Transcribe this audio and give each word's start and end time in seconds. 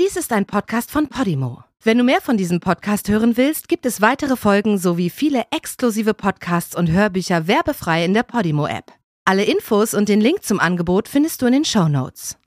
Dies 0.00 0.16
ist 0.16 0.32
ein 0.32 0.46
Podcast 0.46 0.90
von 0.90 1.08
Podimo. 1.08 1.64
Wenn 1.82 1.98
du 1.98 2.04
mehr 2.04 2.22
von 2.22 2.38
diesem 2.38 2.60
Podcast 2.60 3.10
hören 3.10 3.36
willst, 3.36 3.68
gibt 3.68 3.84
es 3.84 4.00
weitere 4.00 4.36
Folgen 4.36 4.78
sowie 4.78 5.10
viele 5.10 5.44
exklusive 5.50 6.14
Podcasts 6.14 6.74
und 6.74 6.90
Hörbücher 6.90 7.46
werbefrei 7.46 8.02
in 8.02 8.14
der 8.14 8.22
Podimo-App. 8.22 8.90
Alle 9.26 9.44
Infos 9.44 9.92
und 9.92 10.08
den 10.08 10.22
Link 10.22 10.44
zum 10.44 10.60
Angebot 10.60 11.08
findest 11.08 11.42
du 11.42 11.46
in 11.46 11.52
den 11.52 11.64
Show 11.66 11.88
Notes. 11.88 12.38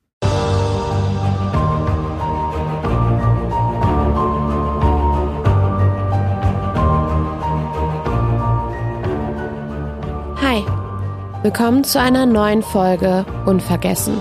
Hi, 10.41 10.64
willkommen 11.43 11.84
zu 11.84 12.02
einer 12.02 12.25
neuen 12.25 12.64
Folge 12.64 13.23
Unvergessen, 13.46 14.20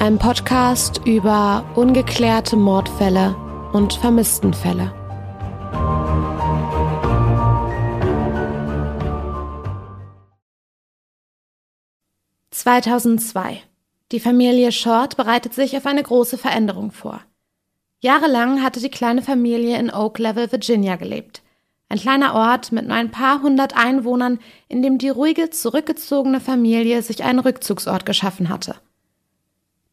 einem 0.00 0.18
Podcast 0.18 1.00
über 1.06 1.64
ungeklärte 1.74 2.54
Mordfälle 2.56 3.34
und 3.72 3.94
Vermisstenfälle. 3.94 4.94
»2002. 12.52 13.58
Die 14.12 14.20
Familie 14.20 14.70
Short 14.70 15.16
bereitet 15.16 15.54
sich 15.54 15.76
auf 15.76 15.84
eine 15.84 16.02
große 16.02 16.38
Veränderung 16.38 16.92
vor. 16.92 17.20
Jahrelang 18.00 18.62
hatte 18.62 18.80
die 18.80 18.90
kleine 18.90 19.22
Familie 19.22 19.78
in 19.78 19.90
Oak 19.92 20.20
Level, 20.20 20.52
Virginia 20.52 20.94
gelebt. 20.94 21.42
Ein 21.88 21.98
kleiner 21.98 22.34
Ort 22.34 22.70
mit 22.70 22.86
nur 22.86 22.96
ein 22.96 23.10
paar 23.10 23.42
hundert 23.42 23.76
Einwohnern, 23.76 24.38
in 24.68 24.82
dem 24.82 24.98
die 24.98 25.08
ruhige, 25.08 25.50
zurückgezogene 25.50 26.40
Familie 26.40 27.02
sich 27.02 27.24
einen 27.24 27.40
Rückzugsort 27.40 28.06
geschaffen 28.06 28.48
hatte. 28.48 28.76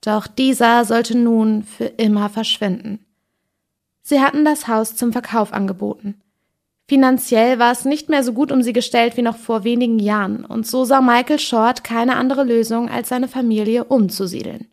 Doch 0.06 0.28
dieser 0.28 0.86
sollte 0.86 1.18
nun 1.18 1.64
für 1.64 1.86
immer 1.86 2.30
verschwinden. 2.30 3.00
Sie 4.04 4.22
hatten 4.22 4.46
das 4.46 4.68
Haus 4.68 4.96
zum 4.96 5.12
Verkauf 5.12 5.52
angeboten. 5.52 6.22
Finanziell 6.88 7.58
war 7.58 7.72
es 7.72 7.86
nicht 7.86 8.08
mehr 8.08 8.24
so 8.24 8.32
gut 8.32 8.52
um 8.52 8.62
sie 8.62 8.74
gestellt 8.74 9.18
wie 9.18 9.24
noch 9.24 9.38
vor 9.38 9.64
wenigen 9.64 9.98
Jahren, 9.98 10.46
und 10.46 10.68
so 10.68 10.86
sah 10.86 11.02
Michael 11.02 11.40
Short 11.40 11.84
keine 11.84 12.18
andere 12.18 12.44
Lösung, 12.44 12.88
als 12.88 13.10
seine 13.10 13.28
Familie 13.28 13.86
umzusiedeln. 13.86 14.68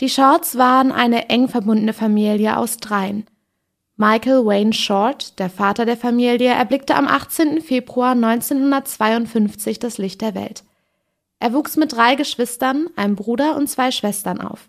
Die 0.00 0.08
Shorts 0.08 0.56
waren 0.56 0.92
eine 0.92 1.28
eng 1.28 1.48
verbundene 1.48 1.92
Familie 1.92 2.56
aus 2.56 2.76
dreien. 2.76 3.26
Michael 3.96 4.46
Wayne 4.46 4.72
Short, 4.72 5.40
der 5.40 5.50
Vater 5.50 5.86
der 5.86 5.96
Familie, 5.96 6.52
erblickte 6.52 6.94
am 6.94 7.08
18. 7.08 7.60
Februar 7.60 8.12
1952 8.12 9.80
das 9.80 9.98
Licht 9.98 10.20
der 10.20 10.36
Welt. 10.36 10.62
Er 11.38 11.52
wuchs 11.52 11.76
mit 11.76 11.92
drei 11.92 12.14
Geschwistern, 12.14 12.88
einem 12.96 13.16
Bruder 13.16 13.56
und 13.56 13.68
zwei 13.68 13.90
Schwestern 13.90 14.40
auf. 14.40 14.68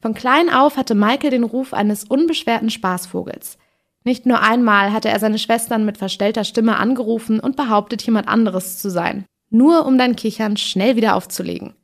Von 0.00 0.14
klein 0.14 0.50
auf 0.50 0.76
hatte 0.76 0.94
Michael 0.94 1.30
den 1.30 1.44
Ruf 1.44 1.72
eines 1.72 2.04
unbeschwerten 2.04 2.70
Spaßvogels. 2.70 3.58
Nicht 4.04 4.26
nur 4.26 4.40
einmal 4.40 4.92
hatte 4.92 5.08
er 5.08 5.20
seine 5.20 5.38
Schwestern 5.38 5.84
mit 5.84 5.96
verstellter 5.96 6.44
Stimme 6.44 6.76
angerufen 6.76 7.38
und 7.38 7.56
behauptet, 7.56 8.02
jemand 8.02 8.26
anderes 8.26 8.78
zu 8.78 8.90
sein, 8.90 9.26
nur 9.50 9.86
um 9.86 9.98
dann 9.98 10.16
Kichern 10.16 10.56
schnell 10.56 10.96
wieder 10.96 11.14
aufzulegen. 11.14 11.74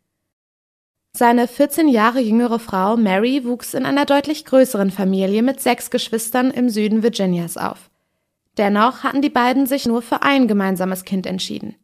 Seine 1.12 1.48
14 1.48 1.88
Jahre 1.88 2.20
jüngere 2.20 2.58
Frau 2.58 2.96
Mary 2.96 3.44
wuchs 3.44 3.74
in 3.74 3.86
einer 3.86 4.04
deutlich 4.04 4.44
größeren 4.44 4.90
Familie 4.90 5.42
mit 5.42 5.60
sechs 5.60 5.90
Geschwistern 5.90 6.50
im 6.50 6.68
Süden 6.68 7.02
Virginias 7.02 7.56
auf. 7.56 7.90
Dennoch 8.56 9.04
hatten 9.04 9.22
die 9.22 9.30
beiden 9.30 9.66
sich 9.66 9.86
nur 9.86 10.02
für 10.02 10.22
ein 10.22 10.48
gemeinsames 10.48 11.04
Kind 11.04 11.26
entschieden. 11.26 11.76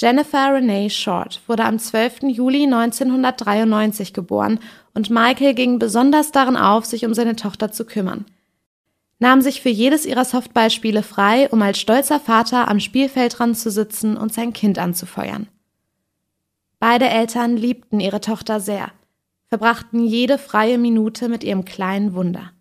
Jennifer 0.00 0.54
Renee 0.54 0.90
Short 0.90 1.40
wurde 1.48 1.64
am 1.64 1.80
12. 1.80 2.22
Juli 2.28 2.64
1993 2.64 4.12
geboren 4.12 4.60
und 4.94 5.10
Michael 5.10 5.54
ging 5.54 5.80
besonders 5.80 6.30
darin 6.30 6.56
auf, 6.56 6.84
sich 6.84 7.04
um 7.04 7.14
seine 7.14 7.34
Tochter 7.34 7.72
zu 7.72 7.84
kümmern. 7.84 8.24
Nahm 9.18 9.40
sich 9.40 9.60
für 9.60 9.70
jedes 9.70 10.06
ihrer 10.06 10.24
Softballspiele 10.24 11.02
frei, 11.02 11.48
um 11.50 11.60
als 11.62 11.80
stolzer 11.80 12.20
Vater 12.20 12.68
am 12.68 12.78
Spielfeldrand 12.78 13.58
zu 13.58 13.72
sitzen 13.72 14.16
und 14.16 14.32
sein 14.32 14.52
Kind 14.52 14.78
anzufeuern. 14.78 15.48
Beide 16.78 17.08
Eltern 17.08 17.56
liebten 17.56 17.98
ihre 17.98 18.20
Tochter 18.20 18.60
sehr, 18.60 18.92
verbrachten 19.48 20.04
jede 20.04 20.38
freie 20.38 20.78
Minute 20.78 21.28
mit 21.28 21.42
ihrem 21.42 21.64
kleinen 21.64 22.14
Wunder. 22.14 22.52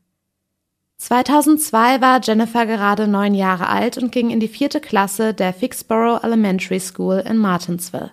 2002 0.97 2.01
war 2.01 2.19
Jennifer 2.23 2.65
gerade 2.65 3.07
neun 3.07 3.35
Jahre 3.35 3.67
alt 3.67 3.97
und 3.97 4.11
ging 4.11 4.31
in 4.31 4.39
die 4.39 4.47
vierte 4.47 4.81
Klasse 4.81 5.33
der 5.33 5.53
Fixborough 5.53 6.23
Elementary 6.23 6.79
School 6.79 7.23
in 7.27 7.37
Martinsville. 7.37 8.11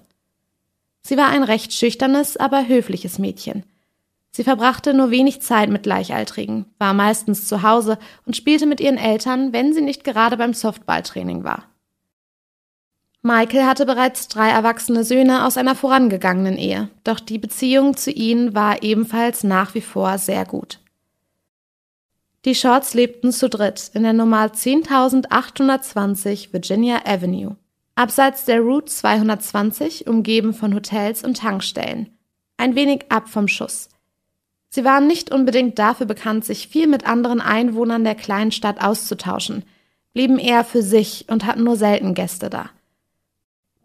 Sie 1.01 1.17
war 1.17 1.29
ein 1.29 1.43
recht 1.43 1.73
schüchternes, 1.73 2.37
aber 2.37 2.69
höfliches 2.69 3.19
Mädchen. 3.19 3.65
Sie 4.31 4.45
verbrachte 4.45 4.95
nur 4.95 5.11
wenig 5.11 5.41
Zeit 5.43 5.71
mit 5.71 5.85
Gleichaltrigen, 5.85 6.67
war 6.79 6.93
meistens 6.93 7.47
zu 7.47 7.63
Hause 7.63 7.99
und 8.27 8.37
spielte 8.37 8.67
mit 8.67 8.81
ihren 8.81 8.99
Eltern, 8.99 9.53
wenn 9.53 9.73
sie 9.73 9.83
nicht 9.83 10.05
gerade 10.05 10.37
beim 10.37 10.53
Softballtraining 10.55 11.45
war. 11.45 11.65
Michael 13.23 13.65
hatte 13.65 13.87
bereits 13.87 14.29
drei 14.29 14.51
erwachsene 14.51 15.05
Söhne 15.05 15.47
aus 15.47 15.57
einer 15.57 15.75
vorangegangenen 15.75 16.59
Ehe, 16.59 16.91
doch 17.05 17.21
die 17.21 17.39
Beziehung 17.39 17.97
zu 17.97 18.11
ihnen 18.11 18.55
war 18.55 18.83
ebenfalls 18.83 19.45
nach 19.45 19.75
wie 19.75 19.81
vor 19.81 20.19
sehr 20.19 20.45
gut. 20.45 20.81
Die 22.45 22.55
Shorts 22.55 22.93
lebten 22.93 23.33
zu 23.33 23.49
dritt 23.49 23.91
in 23.95 24.03
der 24.03 24.13
Nummer 24.13 24.45
10.820 24.45 26.53
Virginia 26.53 27.01
Avenue, 27.07 27.57
abseits 27.95 28.45
der 28.45 28.61
Route 28.61 28.93
220, 28.93 30.07
umgeben 30.07 30.53
von 30.53 30.75
Hotels 30.75 31.25
und 31.25 31.39
Tankstellen, 31.39 32.11
ein 32.59 32.75
wenig 32.75 33.07
ab 33.09 33.31
vom 33.31 33.49
Schuss. 33.49 33.89
Sie 34.69 34.85
waren 34.85 35.07
nicht 35.07 35.33
unbedingt 35.33 35.79
dafür 35.79 36.05
bekannt, 36.05 36.45
sich 36.45 36.69
viel 36.69 36.87
mit 36.87 37.07
anderen 37.07 37.41
Einwohnern 37.41 38.05
der 38.05 38.15
kleinen 38.15 38.53
Stadt 38.53 38.85
auszutauschen, 38.85 39.65
blieben 40.13 40.39
eher 40.39 40.65
für 40.65 40.83
sich 40.83 41.25
und 41.31 41.47
hatten 41.47 41.65
nur 41.65 41.77
selten 41.77 42.13
Gäste 42.13 42.51
da. 42.51 42.69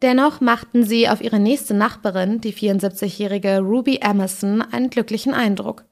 Dennoch 0.01 0.41
machten 0.41 0.83
sie 0.83 1.07
auf 1.07 1.21
ihre 1.21 1.39
nächste 1.39 1.73
Nachbarin, 1.73 2.41
die 2.41 2.53
74-jährige 2.53 3.59
Ruby 3.59 3.99
Emerson, 4.01 4.61
einen 4.61 4.89
glücklichen 4.89 5.33
Eindruck. 5.33 5.85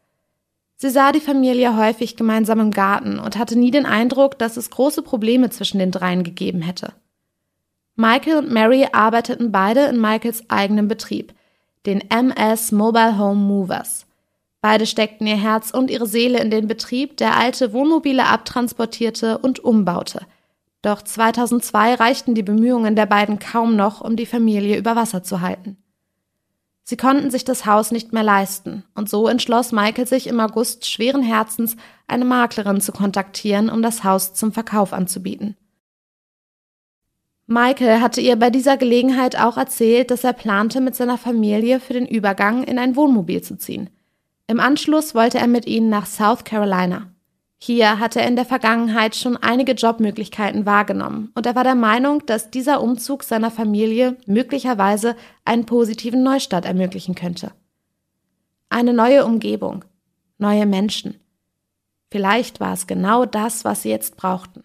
Sie 0.80 0.92
sah 0.92 1.12
die 1.12 1.20
Familie 1.20 1.76
häufig 1.76 2.16
gemeinsam 2.16 2.60
im 2.60 2.72
Garten 2.72 3.18
und 3.18 3.38
hatte 3.38 3.58
nie 3.58 3.72
den 3.72 3.88
Eindruck, 3.88 4.38
dass 4.38 4.58
es 4.58 4.70
große 4.70 5.02
Probleme 5.02 5.50
zwischen 5.50 5.80
den 5.80 5.90
dreien 5.90 6.24
gegeben 6.24 6.62
hätte. 6.62 6.94
Michael 7.96 8.38
und 8.38 8.52
Mary 8.52 8.88
arbeiteten 8.92 9.52
beide 9.52 9.86
in 9.86 10.00
Michaels 10.00 10.48
eigenem 10.50 10.88
Betrieb, 10.88 11.34
den 11.88 12.02
MS 12.12 12.72
Mobile 12.72 13.18
Home 13.18 13.42
Movers. 13.42 14.06
Beide 14.62 14.86
steckten 14.86 15.26
ihr 15.26 15.38
Herz 15.38 15.72
und 15.72 15.90
ihre 15.90 16.06
Seele 16.06 16.40
in 16.40 16.52
den 16.52 16.68
Betrieb, 16.68 17.18
der 17.18 17.36
alte 17.36 17.74
Wohnmobile 17.74 18.26
abtransportierte 18.26 19.40
und 19.40 19.64
umbaute. 19.64 20.28
Doch 20.84 21.02
2002 21.02 21.96
reichten 21.96 22.36
die 22.36 22.44
Bemühungen 22.44 22.96
der 22.96 23.08
beiden 23.08 23.40
kaum 23.40 23.76
noch, 23.76 24.02
um 24.02 24.16
die 24.16 24.28
Familie 24.28 24.78
über 24.78 24.96
Wasser 24.96 25.24
zu 25.24 25.42
halten. 25.42 25.78
Sie 26.90 26.96
konnten 26.96 27.30
sich 27.31 27.44
das 27.44 27.66
Haus 27.66 27.92
nicht 27.92 28.14
mehr 28.14 28.24
leisten, 28.24 28.86
und 28.96 29.09
so 29.09 29.28
entschloss 29.28 29.74
Michael 29.74 30.08
sich 30.08 30.25
im 30.25 30.40
August 30.40 30.90
schweren 30.90 31.22
Herzens, 31.22 31.75
eine 32.08 32.24
Maklerin 32.24 32.80
zu 32.80 32.94
kontaktieren, 32.94 33.70
um 33.70 33.81
das 33.81 34.06
Haus 34.06 34.34
zum 34.34 34.53
Verkauf 34.53 34.94
anzubieten. 34.94 35.58
Michael 37.46 38.00
hatte 38.00 38.22
ihr 38.22 38.38
bei 38.38 38.50
dieser 38.50 38.78
Gelegenheit 38.78 39.38
auch 39.38 39.58
erzählt, 39.58 40.12
dass 40.12 40.24
er 40.24 40.31
plante, 40.31 40.80
mit 40.80 40.96
seiner 40.96 41.18
Familie 41.18 41.81
für 41.81 41.92
den 41.92 42.08
Übergang 42.08 42.64
in 42.64 42.80
ein 42.80 42.96
Wohnmobil 42.96 43.42
zu 43.42 43.58
ziehen. 43.58 43.90
Im 44.48 44.62
Anschluss 44.62 45.14
wollte 45.14 45.40
er 45.40 45.48
mit 45.48 45.66
ihnen 45.66 45.90
nach 45.90 46.06
South 46.06 46.46
Carolina. 46.46 47.12
Hier 47.59 48.00
hatte 48.00 48.22
er 48.22 48.28
in 48.28 48.35
der 48.35 48.45
Vergangenheit 48.45 49.16
schon 49.16 49.35
einige 49.35 49.72
Jobmöglichkeiten 49.72 50.66
wahrgenommen 50.66 51.31
und 51.34 51.45
er 51.45 51.56
war 51.56 51.63
der 51.63 51.75
Meinung, 51.75 52.25
dass 52.28 52.51
dieser 52.51 52.81
Umzug 52.81 53.23
seiner 53.23 53.50
Familie 53.50 54.16
möglicherweise 54.28 55.16
einen 55.44 55.66
positiven 55.66 56.22
Neustart 56.22 56.66
ermöglichen 56.66 57.16
könnte. 57.16 57.51
Eine 58.69 58.94
neue 58.94 59.25
Umgebung, 59.25 59.85
neue 60.38 60.66
Menschen. 60.68 61.19
Vielleicht 62.12 62.59
war 62.59 62.74
es 62.74 62.86
genau 62.86 63.25
das, 63.25 63.65
was 63.65 63.81
sie 63.81 63.89
jetzt 63.89 64.18
brauchten. 64.18 64.63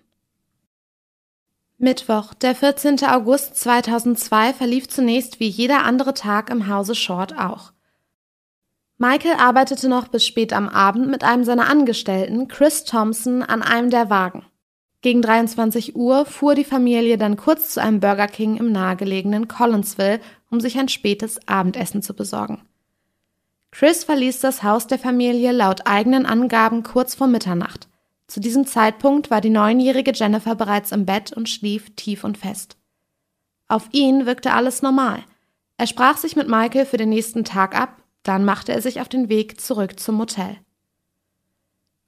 Mittwoch, 1.79 2.35
der 2.35 2.55
14. 2.55 3.05
August 3.07 3.57
2002 3.57 4.53
verlief 4.53 4.89
zunächst 4.89 5.41
wie 5.41 5.49
jeder 5.49 5.83
andere 5.85 6.15
Tag 6.15 6.51
im 6.51 6.69
Hause 6.69 6.95
Short 6.95 7.37
auch. 7.37 7.72
Michael 9.03 9.35
arbeitete 9.35 9.89
noch 9.89 10.07
bis 10.07 10.25
spät 10.25 10.53
am 10.53 10.69
Abend 10.69 11.09
mit 11.09 11.25
einem 11.25 11.43
seiner 11.43 11.69
Angestellten, 11.69 12.47
Chris 12.47 12.85
Thompson, 12.85 13.43
an 13.43 13.61
einem 13.61 13.91
der 13.91 14.11
Wagen. 14.11 14.47
Gegen 15.01 15.23
23 15.23 15.97
Uhr 15.97 16.25
fuhr 16.25 16.55
die 16.55 16.63
Familie 16.63 17.19
dann 17.19 17.37
kurz 17.37 17.71
zu 17.71 17.83
einem 17.83 17.99
Burger 17.99 18.29
King 18.29 18.59
im 18.59 18.71
nahegelegenen 18.71 19.49
Collinsville, 19.49 20.21
um 20.53 20.61
sich 20.61 20.79
ein 20.79 20.89
spätes 20.89 21.41
Abendessen 21.49 22.01
zu 22.01 22.15
besorgen. 22.15 22.63
Chris 23.73 24.05
verließ 24.05 24.39
das 24.39 24.63
Haus 24.63 24.87
der 24.87 25.01
Familie 25.01 25.51
laut 25.51 25.89
eigenen 25.89 26.25
Angaben 26.25 26.85
kurz 26.85 27.17
vor 27.17 27.27
Mitternacht. 27.27 27.89
Zu 28.29 28.39
diesem 28.39 28.69
Zeitpunkt 28.69 29.33
war 29.33 29.41
die 29.41 29.51
neunjährige 29.51 30.13
Jennifer 30.15 30.55
bereits 30.55 30.93
im 30.93 31.07
Bett 31.07 31.33
und 31.33 31.49
schlief 31.49 31.93
tief 31.97 32.23
und 32.23 32.39
fest. 32.39 32.77
Auf 33.67 33.89
ihn 33.91 34.27
wirkte 34.27 34.53
alles 34.53 34.81
normal. 34.81 35.25
Er 35.77 35.89
sprach 35.89 36.19
sich 36.19 36.37
mit 36.37 36.47
Michael 36.47 36.87
für 36.87 36.99
den 36.99 37.09
nächsten 37.09 37.43
Tag 37.43 37.77
ab, 37.77 38.02
dann 38.23 38.45
machte 38.45 38.73
er 38.73 38.83
sich 38.83 39.01
auf 39.01 39.09
den 39.09 39.29
Weg 39.29 39.61
zurück 39.61 39.99
zum 39.99 40.17
Motel. 40.17 40.57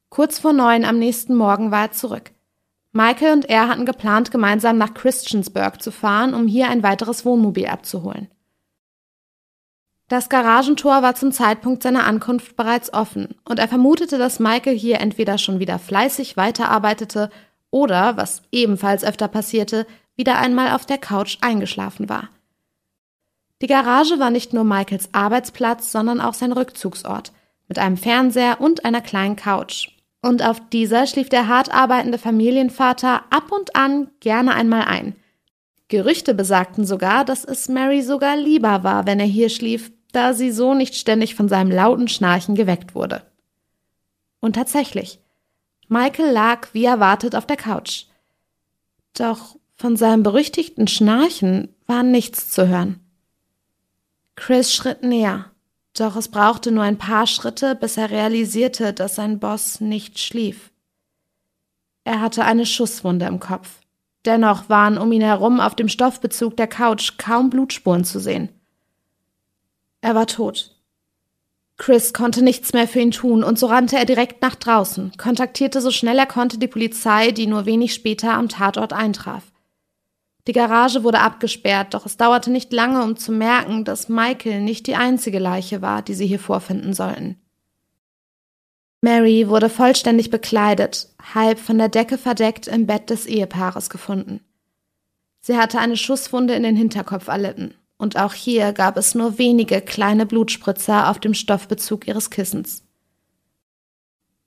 Kurz 0.08 0.38
vor 0.38 0.52
neun 0.52 0.84
am 0.84 0.98
nächsten 0.98 1.34
Morgen 1.34 1.70
war 1.70 1.82
er 1.82 1.92
zurück. 1.92 2.30
Michael 2.92 3.32
und 3.32 3.46
er 3.46 3.68
hatten 3.68 3.86
geplant, 3.86 4.30
gemeinsam 4.30 4.78
nach 4.78 4.94
Christiansburg 4.94 5.82
zu 5.82 5.90
fahren, 5.90 6.32
um 6.32 6.46
hier 6.46 6.68
ein 6.68 6.84
weiteres 6.84 7.24
Wohnmobil 7.24 7.66
abzuholen. 7.66 8.28
Das 10.08 10.28
Garagentor 10.28 11.02
war 11.02 11.16
zum 11.16 11.32
Zeitpunkt 11.32 11.82
seiner 11.82 12.04
Ankunft 12.04 12.56
bereits 12.56 12.92
offen 12.92 13.34
und 13.44 13.58
er 13.58 13.66
vermutete, 13.66 14.18
dass 14.18 14.38
Michael 14.38 14.76
hier 14.76 15.00
entweder 15.00 15.38
schon 15.38 15.58
wieder 15.58 15.80
fleißig 15.80 16.36
weiterarbeitete 16.36 17.30
oder, 17.70 18.16
was 18.16 18.42
ebenfalls 18.52 19.02
öfter 19.02 19.26
passierte, 19.26 19.86
wieder 20.14 20.38
einmal 20.38 20.72
auf 20.72 20.86
der 20.86 20.98
Couch 20.98 21.38
eingeschlafen 21.40 22.08
war. 22.08 22.28
Die 23.62 23.66
Garage 23.66 24.18
war 24.18 24.30
nicht 24.30 24.52
nur 24.52 24.64
Michaels 24.64 25.08
Arbeitsplatz, 25.12 25.92
sondern 25.92 26.20
auch 26.20 26.34
sein 26.34 26.52
Rückzugsort 26.52 27.32
mit 27.68 27.78
einem 27.78 27.96
Fernseher 27.96 28.60
und 28.60 28.84
einer 28.84 29.00
kleinen 29.00 29.36
Couch. 29.36 29.88
Und 30.20 30.42
auf 30.42 30.60
dieser 30.70 31.06
schlief 31.06 31.28
der 31.28 31.48
hart 31.48 31.72
arbeitende 31.72 32.18
Familienvater 32.18 33.24
ab 33.30 33.52
und 33.52 33.76
an 33.76 34.10
gerne 34.20 34.54
einmal 34.54 34.82
ein. 34.82 35.14
Gerüchte 35.88 36.34
besagten 36.34 36.86
sogar, 36.86 37.24
dass 37.24 37.44
es 37.44 37.68
Mary 37.68 38.02
sogar 38.02 38.36
lieber 38.36 38.84
war, 38.84 39.06
wenn 39.06 39.20
er 39.20 39.26
hier 39.26 39.50
schlief, 39.50 39.92
da 40.12 40.32
sie 40.32 40.50
so 40.50 40.74
nicht 40.74 40.94
ständig 40.94 41.34
von 41.34 41.48
seinem 41.48 41.70
lauten 41.70 42.08
Schnarchen 42.08 42.54
geweckt 42.54 42.94
wurde. 42.94 43.22
Und 44.40 44.54
tatsächlich, 44.54 45.20
Michael 45.88 46.30
lag 46.32 46.68
wie 46.72 46.84
erwartet 46.84 47.34
auf 47.34 47.46
der 47.46 47.56
Couch. 47.56 48.06
Doch 49.14 49.56
von 49.74 49.96
seinem 49.96 50.22
berüchtigten 50.22 50.86
Schnarchen 50.86 51.74
war 51.86 52.02
nichts 52.02 52.50
zu 52.50 52.68
hören. 52.68 53.03
Chris 54.36 54.74
schritt 54.74 55.02
näher, 55.02 55.50
doch 55.96 56.16
es 56.16 56.28
brauchte 56.28 56.72
nur 56.72 56.82
ein 56.82 56.98
paar 56.98 57.26
Schritte, 57.26 57.74
bis 57.74 57.96
er 57.96 58.10
realisierte, 58.10 58.92
dass 58.92 59.14
sein 59.14 59.38
Boss 59.38 59.80
nicht 59.80 60.18
schlief. 60.18 60.72
Er 62.04 62.20
hatte 62.20 62.44
eine 62.44 62.66
Schusswunde 62.66 63.26
im 63.26 63.40
Kopf. 63.40 63.80
Dennoch 64.24 64.68
waren 64.68 64.98
um 64.98 65.12
ihn 65.12 65.22
herum 65.22 65.60
auf 65.60 65.74
dem 65.74 65.88
Stoffbezug 65.88 66.56
der 66.56 66.66
Couch 66.66 67.18
kaum 67.18 67.50
Blutspuren 67.50 68.04
zu 68.04 68.18
sehen. 68.18 68.48
Er 70.00 70.14
war 70.14 70.26
tot. 70.26 70.74
Chris 71.76 72.12
konnte 72.12 72.42
nichts 72.42 72.72
mehr 72.72 72.86
für 72.86 73.00
ihn 73.00 73.10
tun 73.10 73.42
und 73.42 73.58
so 73.58 73.66
rannte 73.66 73.96
er 73.96 74.04
direkt 74.04 74.42
nach 74.42 74.54
draußen, 74.54 75.12
kontaktierte 75.16 75.80
so 75.80 75.90
schnell 75.90 76.18
er 76.18 76.26
konnte 76.26 76.58
die 76.58 76.68
Polizei, 76.68 77.32
die 77.32 77.46
nur 77.46 77.66
wenig 77.66 77.94
später 77.94 78.34
am 78.34 78.48
Tatort 78.48 78.92
eintraf. 78.92 79.42
Die 80.46 80.52
Garage 80.52 81.04
wurde 81.04 81.20
abgesperrt, 81.20 81.94
doch 81.94 82.04
es 82.04 82.16
dauerte 82.16 82.50
nicht 82.50 82.72
lange, 82.72 83.02
um 83.02 83.16
zu 83.16 83.32
merken, 83.32 83.84
dass 83.84 84.08
Michael 84.08 84.60
nicht 84.60 84.86
die 84.86 84.96
einzige 84.96 85.38
Leiche 85.38 85.80
war, 85.80 86.02
die 86.02 86.14
sie 86.14 86.26
hier 86.26 86.38
vorfinden 86.38 86.92
sollten. 86.92 87.40
Mary 89.00 89.48
wurde 89.48 89.68
vollständig 89.68 90.30
bekleidet, 90.30 91.08
halb 91.34 91.58
von 91.58 91.78
der 91.78 91.88
Decke 91.88 92.18
verdeckt 92.18 92.66
im 92.66 92.86
Bett 92.86 93.10
des 93.10 93.26
Ehepaares 93.26 93.90
gefunden. 93.90 94.40
Sie 95.40 95.56
hatte 95.58 95.78
eine 95.78 95.96
Schusswunde 95.96 96.54
in 96.54 96.62
den 96.62 96.76
Hinterkopf 96.76 97.28
erlitten 97.28 97.74
und 97.98 98.18
auch 98.18 98.32
hier 98.32 98.72
gab 98.72 98.96
es 98.96 99.14
nur 99.14 99.38
wenige 99.38 99.80
kleine 99.80 100.26
Blutspritzer 100.26 101.10
auf 101.10 101.18
dem 101.18 101.34
Stoffbezug 101.34 102.06
ihres 102.06 102.30
Kissens. 102.30 102.82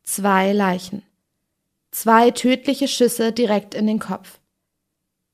Zwei 0.04 0.54
Leichen. 0.54 1.04
Zwei 1.92 2.32
tödliche 2.32 2.88
Schüsse 2.88 3.32
direkt 3.32 3.74
in 3.74 3.88
den 3.88 4.00
Kopf. 4.00 4.37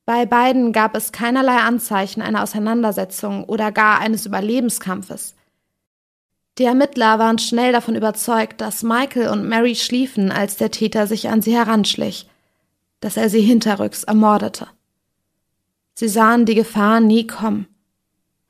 Bei 0.04 0.26
beiden 0.26 0.72
gab 0.72 0.94
es 0.96 1.12
keinerlei 1.12 1.56
Anzeichen 1.56 2.20
einer 2.20 2.42
Auseinandersetzung 2.42 3.44
oder 3.44 3.72
gar 3.72 4.00
eines 4.00 4.26
Überlebenskampfes. 4.26 5.34
Die 6.58 6.64
Ermittler 6.64 7.18
waren 7.18 7.38
schnell 7.38 7.72
davon 7.72 7.96
überzeugt, 7.96 8.60
dass 8.60 8.82
Michael 8.82 9.28
und 9.28 9.48
Mary 9.48 9.74
schliefen, 9.74 10.30
als 10.30 10.56
der 10.56 10.70
Täter 10.70 11.06
sich 11.06 11.28
an 11.28 11.42
sie 11.42 11.54
heranschlich, 11.56 12.28
dass 13.00 13.16
er 13.16 13.28
sie 13.28 13.40
hinterrücks 13.40 14.04
ermordete. 14.04 14.68
Sie 15.94 16.08
sahen 16.08 16.44
die 16.44 16.54
Gefahr 16.54 17.00
nie 17.00 17.26
kommen 17.26 17.66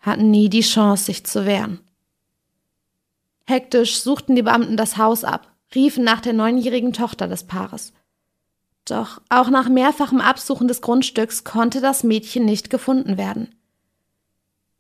hatten 0.05 0.31
nie 0.31 0.49
die 0.49 0.61
Chance, 0.61 1.05
sich 1.05 1.25
zu 1.25 1.47
wehren. 1.47 1.81
Hektisch 3.47 4.01
suchten 4.01 4.37
die 4.37 4.43
Beamten 4.43 4.77
das 4.77 4.97
Haus 4.97 5.25
ab, 5.25 5.51
riefen 5.75 6.05
nach 6.05 6.21
der 6.21 6.33
neunjährigen 6.33 6.93
Tochter 6.93 7.27
des 7.27 7.45
Paares. 7.45 7.93
Doch 8.85 9.21
auch 9.31 9.49
nach 9.49 9.69
mehrfachem 9.69 10.21
Absuchen 10.21 10.69
des 10.69 10.83
Grundstücks 10.83 11.45
konnte 11.45 11.81
das 11.81 12.05
Mädchen 12.05 12.45
nicht 12.45 12.69
gefunden 12.69 13.17
werden. 13.17 13.55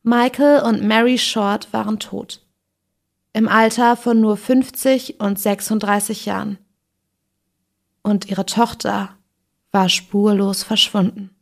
Michael 0.02 0.62
und 0.62 0.82
Mary 0.82 1.16
Short 1.16 1.72
waren 1.72 1.98
tot. 1.98 2.42
Im 3.32 3.48
Alter 3.48 3.96
von 3.96 4.20
nur 4.20 4.36
50 4.36 5.20
und 5.20 5.38
36 5.38 6.26
Jahren. 6.26 6.58
Und 8.02 8.26
ihre 8.26 8.44
Tochter 8.44 9.16
war 9.72 9.88
spurlos 9.88 10.62
verschwunden. 10.62 11.33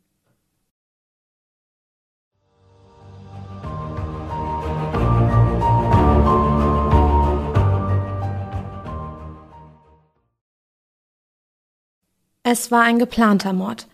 Es 12.53 12.71
war 12.71 12.83
ein 12.83 12.99
geplanter 12.99 13.55
Mord. 13.55 13.87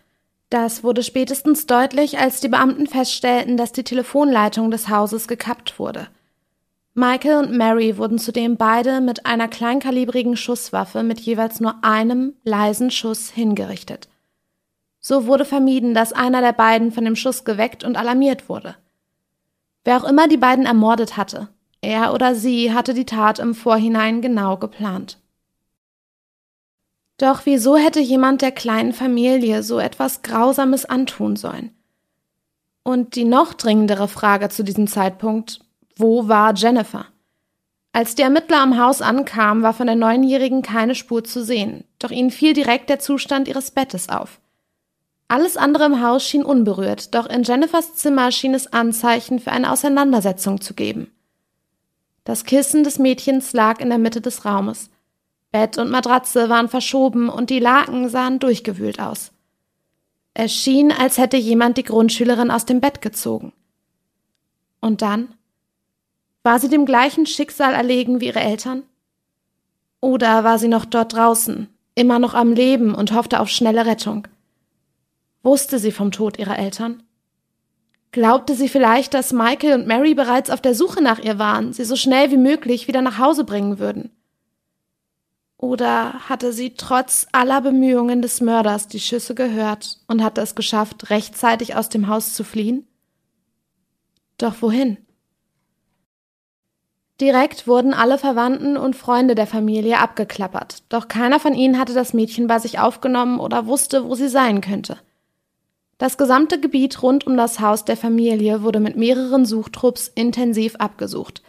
Das 0.49 0.83
wurde 0.83 1.01
spätestens 1.01 1.65
deutlich, 1.65 2.19
als 2.19 2.41
die 2.41 2.49
Beamten 2.49 2.87
feststellten, 2.87 3.55
dass 3.55 3.71
die 3.71 3.85
Telefonleitung 3.85 4.69
des 4.69 4.89
Hauses 4.89 5.29
gekappt 5.29 5.79
wurde. 5.79 6.09
Michael 6.93 7.37
und 7.37 7.55
Mary 7.55 7.97
wurden 7.97 8.19
zudem 8.19 8.57
beide 8.57 8.99
mit 8.99 9.25
einer 9.25 9.47
kleinkalibrigen 9.47 10.35
Schusswaffe 10.35 11.03
mit 11.03 11.21
jeweils 11.21 11.61
nur 11.61 11.85
einem 11.85 12.33
leisen 12.43 12.91
Schuss 12.91 13.29
hingerichtet. 13.29 14.09
So 14.99 15.25
wurde 15.25 15.45
vermieden, 15.45 15.93
dass 15.93 16.11
einer 16.11 16.41
der 16.41 16.51
beiden 16.51 16.91
von 16.91 17.05
dem 17.05 17.15
Schuss 17.15 17.45
geweckt 17.45 17.85
und 17.85 17.95
alarmiert 17.95 18.49
wurde. 18.49 18.75
Wer 19.85 19.95
auch 19.95 20.03
immer 20.03 20.27
die 20.27 20.35
beiden 20.35 20.65
ermordet 20.65 21.15
hatte, 21.15 21.47
er 21.79 22.13
oder 22.13 22.35
sie 22.35 22.73
hatte 22.73 22.93
die 22.93 23.05
Tat 23.05 23.39
im 23.39 23.55
Vorhinein 23.55 24.21
genau 24.21 24.57
geplant. 24.57 25.17
Doch 27.19 27.41
wieso 27.45 27.77
hätte 27.77 27.99
jemand 27.99 28.41
der 28.41 28.51
kleinen 28.51 28.93
Familie 28.93 29.61
so 29.61 29.77
etwas 29.77 30.23
Grausames 30.23 30.85
antun 30.85 31.35
sollen? 31.35 31.71
Und 32.83 33.15
die 33.15 33.25
noch 33.25 33.53
dringendere 33.53 34.07
Frage 34.07 34.49
zu 34.49 34.63
diesem 34.63 34.87
Zeitpunkt, 34.87 35.59
wo 35.97 36.27
war 36.29 36.55
Jennifer? 36.55 37.05
Als 37.91 38.15
die 38.15 38.21
Ermittler 38.21 38.61
am 38.61 38.79
Haus 38.79 39.01
ankamen, 39.01 39.63
war 39.63 39.73
von 39.73 39.87
der 39.87 39.97
Neunjährigen 39.97 40.61
keine 40.61 40.95
Spur 40.95 41.23
zu 41.23 41.43
sehen, 41.43 41.83
doch 41.99 42.09
ihnen 42.09 42.31
fiel 42.31 42.53
direkt 42.53 42.89
der 42.89 42.99
Zustand 42.99 43.49
ihres 43.49 43.71
Bettes 43.71 44.07
auf. 44.07 44.39
Alles 45.27 45.57
andere 45.57 45.85
im 45.85 46.01
Haus 46.01 46.25
schien 46.25 46.45
unberührt, 46.45 47.13
doch 47.13 47.27
in 47.27 47.43
Jennifers 47.43 47.95
Zimmer 47.95 48.31
schien 48.31 48.53
es 48.53 48.71
Anzeichen 48.71 49.39
für 49.39 49.51
eine 49.51 49.71
Auseinandersetzung 49.71 50.61
zu 50.61 50.73
geben. 50.73 51.11
Das 52.23 52.45
Kissen 52.45 52.83
des 52.83 52.97
Mädchens 52.97 53.51
lag 53.51 53.81
in 53.81 53.89
der 53.89 53.97
Mitte 53.97 54.21
des 54.21 54.45
Raumes. 54.45 54.89
Bett 55.51 55.77
und 55.77 55.89
Matratze 55.89 56.49
waren 56.49 56.69
verschoben 56.69 57.29
und 57.29 57.49
die 57.49 57.59
Laken 57.59 58.09
sahen 58.09 58.39
durchgewühlt 58.39 58.99
aus. 58.99 59.31
Es 60.33 60.53
schien, 60.53 60.91
als 60.91 61.17
hätte 61.17 61.37
jemand 61.37 61.77
die 61.77 61.83
Grundschülerin 61.83 62.51
aus 62.51 62.65
dem 62.65 62.81
Bett 62.81 63.01
gezogen. 63.01 63.51
Und 64.79 65.01
dann? 65.01 65.33
War 66.43 66.59
sie 66.59 66.69
dem 66.69 66.85
gleichen 66.85 67.25
Schicksal 67.25 67.73
erlegen 67.73 68.21
wie 68.21 68.27
ihre 68.27 68.39
Eltern? 68.39 68.83
Oder 70.01 70.43
war 70.43 70.59
sie 70.59 70.69
noch 70.69 70.85
dort 70.85 71.13
draußen, 71.13 71.67
immer 71.95 72.19
noch 72.19 72.33
am 72.33 72.53
Leben 72.53 72.95
und 72.95 73.11
hoffte 73.11 73.39
auf 73.39 73.49
schnelle 73.49 73.85
Rettung? 73.85 74.27
Wusste 75.43 75.79
sie 75.79 75.91
vom 75.91 76.11
Tod 76.11 76.37
ihrer 76.37 76.57
Eltern? 76.57 77.03
Glaubte 78.11 78.55
sie 78.55 78.69
vielleicht, 78.69 79.13
dass 79.13 79.33
Michael 79.33 79.73
und 79.73 79.87
Mary 79.87 80.13
bereits 80.13 80.49
auf 80.49 80.61
der 80.61 80.73
Suche 80.73 81.01
nach 81.01 81.19
ihr 81.19 81.37
waren, 81.37 81.73
sie 81.73 81.83
so 81.83 81.95
schnell 81.95 82.31
wie 82.31 82.37
möglich 82.37 82.87
wieder 82.87 83.01
nach 83.01 83.19
Hause 83.19 83.43
bringen 83.43 83.79
würden? 83.79 84.11
Oder 85.59 86.13
hatte 86.29 86.53
sie 86.53 86.75
trotz 86.75 87.27
aller 87.33 87.59
Bemühungen 87.59 88.21
des 88.21 88.39
Mörders 88.39 88.87
die 88.87 89.01
Schüsse 89.01 89.35
gehört 89.35 89.99
und 90.07 90.23
hatte 90.23 90.39
es 90.39 90.55
geschafft, 90.55 91.09
rechtzeitig 91.09 91.75
aus 91.75 91.89
dem 91.89 92.07
Haus 92.07 92.33
zu 92.33 92.45
fliehen? 92.45 92.87
Doch 94.37 94.61
wohin? 94.61 94.97
Direkt 97.19 97.67
wurden 97.67 97.93
alle 97.93 98.17
Verwandten 98.17 98.77
und 98.77 98.95
Freunde 98.95 99.35
der 99.35 99.47
Familie 99.47 99.99
abgeklappert, 99.99 100.83
doch 100.87 101.09
keiner 101.09 101.41
von 101.41 101.53
ihnen 101.53 101.77
hatte 101.77 101.93
das 101.93 102.13
Mädchen 102.13 102.47
bei 102.47 102.59
sich 102.59 102.79
aufgenommen 102.79 103.41
oder 103.41 103.65
wusste, 103.65 104.05
wo 104.05 104.15
sie 104.15 104.29
sein 104.29 104.61
könnte. 104.61 104.97
Das 105.97 106.17
gesamte 106.17 106.61
Gebiet 106.61 107.03
rund 107.03 107.27
um 107.27 107.35
das 107.35 107.59
Haus 107.59 107.83
der 107.83 107.97
Familie 107.97 108.63
wurde 108.63 108.79
mit 108.79 108.95
mehreren 108.95 109.45
Suchtrupps 109.45 110.07
intensiv 110.07 110.77
abgesucht, 110.77 111.41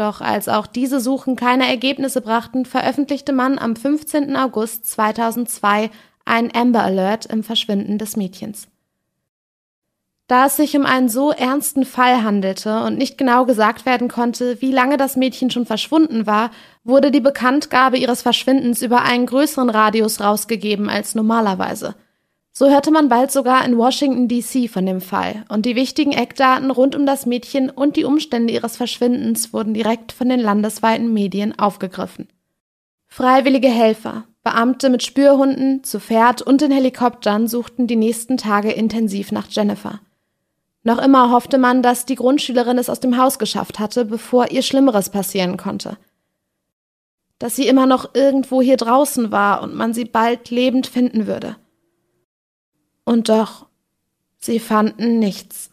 doch 0.00 0.20
als 0.20 0.48
auch 0.48 0.66
diese 0.66 0.98
Suchen 0.98 1.36
keine 1.36 1.68
Ergebnisse 1.68 2.20
brachten, 2.20 2.64
veröffentlichte 2.64 3.32
man 3.32 3.58
am 3.58 3.76
15. 3.76 4.34
August 4.34 4.90
2002 4.90 5.90
ein 6.24 6.50
Amber 6.54 6.82
Alert 6.82 7.26
im 7.26 7.44
Verschwinden 7.44 7.98
des 7.98 8.16
Mädchens. 8.16 8.68
Da 10.26 10.46
es 10.46 10.56
sich 10.56 10.76
um 10.76 10.86
einen 10.86 11.08
so 11.08 11.32
ernsten 11.32 11.84
Fall 11.84 12.22
handelte 12.22 12.84
und 12.84 12.96
nicht 12.96 13.18
genau 13.18 13.46
gesagt 13.46 13.84
werden 13.84 14.06
konnte, 14.06 14.60
wie 14.62 14.70
lange 14.70 14.96
das 14.96 15.16
Mädchen 15.16 15.50
schon 15.50 15.66
verschwunden 15.66 16.24
war, 16.24 16.52
wurde 16.84 17.10
die 17.10 17.20
Bekanntgabe 17.20 17.98
ihres 17.98 18.22
Verschwindens 18.22 18.80
über 18.80 19.02
einen 19.02 19.26
größeren 19.26 19.70
Radius 19.70 20.20
rausgegeben 20.20 20.88
als 20.88 21.16
normalerweise. 21.16 21.96
So 22.60 22.68
hörte 22.68 22.90
man 22.90 23.08
bald 23.08 23.30
sogar 23.30 23.64
in 23.64 23.78
Washington 23.78 24.28
DC 24.28 24.68
von 24.68 24.84
dem 24.84 25.00
Fall, 25.00 25.46
und 25.48 25.64
die 25.64 25.76
wichtigen 25.76 26.12
Eckdaten 26.12 26.70
rund 26.70 26.94
um 26.94 27.06
das 27.06 27.24
Mädchen 27.24 27.70
und 27.70 27.96
die 27.96 28.04
Umstände 28.04 28.52
ihres 28.52 28.76
Verschwindens 28.76 29.54
wurden 29.54 29.72
direkt 29.72 30.12
von 30.12 30.28
den 30.28 30.40
landesweiten 30.40 31.10
Medien 31.10 31.58
aufgegriffen. 31.58 32.28
Freiwillige 33.08 33.68
Helfer, 33.68 34.24
Beamte 34.42 34.90
mit 34.90 35.02
Spürhunden, 35.02 35.84
zu 35.84 36.00
Pferd 36.00 36.42
und 36.42 36.60
in 36.60 36.70
Helikoptern 36.70 37.48
suchten 37.48 37.86
die 37.86 37.96
nächsten 37.96 38.36
Tage 38.36 38.72
intensiv 38.72 39.32
nach 39.32 39.46
Jennifer. 39.48 40.00
Noch 40.82 41.02
immer 41.02 41.30
hoffte 41.30 41.56
man, 41.56 41.82
dass 41.82 42.04
die 42.04 42.16
Grundschülerin 42.16 42.76
es 42.76 42.90
aus 42.90 43.00
dem 43.00 43.16
Haus 43.16 43.38
geschafft 43.38 43.78
hatte, 43.78 44.04
bevor 44.04 44.50
ihr 44.50 44.60
Schlimmeres 44.60 45.08
passieren 45.08 45.56
konnte. 45.56 45.96
Dass 47.38 47.56
sie 47.56 47.68
immer 47.68 47.86
noch 47.86 48.14
irgendwo 48.14 48.60
hier 48.60 48.76
draußen 48.76 49.32
war 49.32 49.62
und 49.62 49.74
man 49.74 49.94
sie 49.94 50.04
bald 50.04 50.50
lebend 50.50 50.86
finden 50.86 51.26
würde. 51.26 51.56
Und 53.10 53.28
doch, 53.28 53.66
sie 54.38 54.60
fanden 54.60 55.18
nichts. 55.18 55.70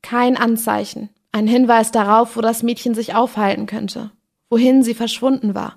Kein 0.00 0.38
Anzeichen, 0.38 1.10
ein 1.32 1.46
Hinweis 1.46 1.92
darauf, 1.92 2.34
wo 2.34 2.40
das 2.40 2.62
Mädchen 2.62 2.94
sich 2.94 3.14
aufhalten 3.14 3.66
könnte, 3.66 4.10
wohin 4.48 4.82
sie 4.82 4.94
verschwunden 4.94 5.54
war. 5.54 5.76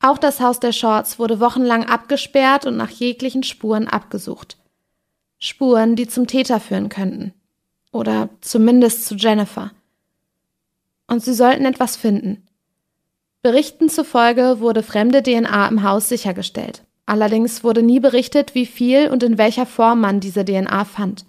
Auch 0.00 0.18
das 0.18 0.38
Haus 0.38 0.60
der 0.60 0.70
Shorts 0.70 1.18
wurde 1.18 1.40
wochenlang 1.40 1.86
abgesperrt 1.86 2.66
und 2.66 2.76
nach 2.76 2.90
jeglichen 2.90 3.42
Spuren 3.42 3.88
abgesucht. 3.88 4.58
Spuren, 5.40 5.96
die 5.96 6.06
zum 6.06 6.28
Täter 6.28 6.60
führen 6.60 6.88
könnten. 6.88 7.34
Oder 7.90 8.28
zumindest 8.42 9.06
zu 9.06 9.16
Jennifer. 9.16 9.72
Und 11.08 11.24
sie 11.24 11.34
sollten 11.34 11.64
etwas 11.64 11.96
finden. 11.96 12.46
Berichten 13.42 13.88
zufolge 13.88 14.60
wurde 14.60 14.84
fremde 14.84 15.24
DNA 15.24 15.66
im 15.66 15.82
Haus 15.82 16.08
sichergestellt. 16.08 16.85
Allerdings 17.06 17.62
wurde 17.62 17.82
nie 17.82 18.00
berichtet, 18.00 18.54
wie 18.54 18.66
viel 18.66 19.08
und 19.08 19.22
in 19.22 19.38
welcher 19.38 19.64
Form 19.64 20.00
man 20.00 20.20
diese 20.20 20.44
DNA 20.44 20.84
fand. 20.84 21.24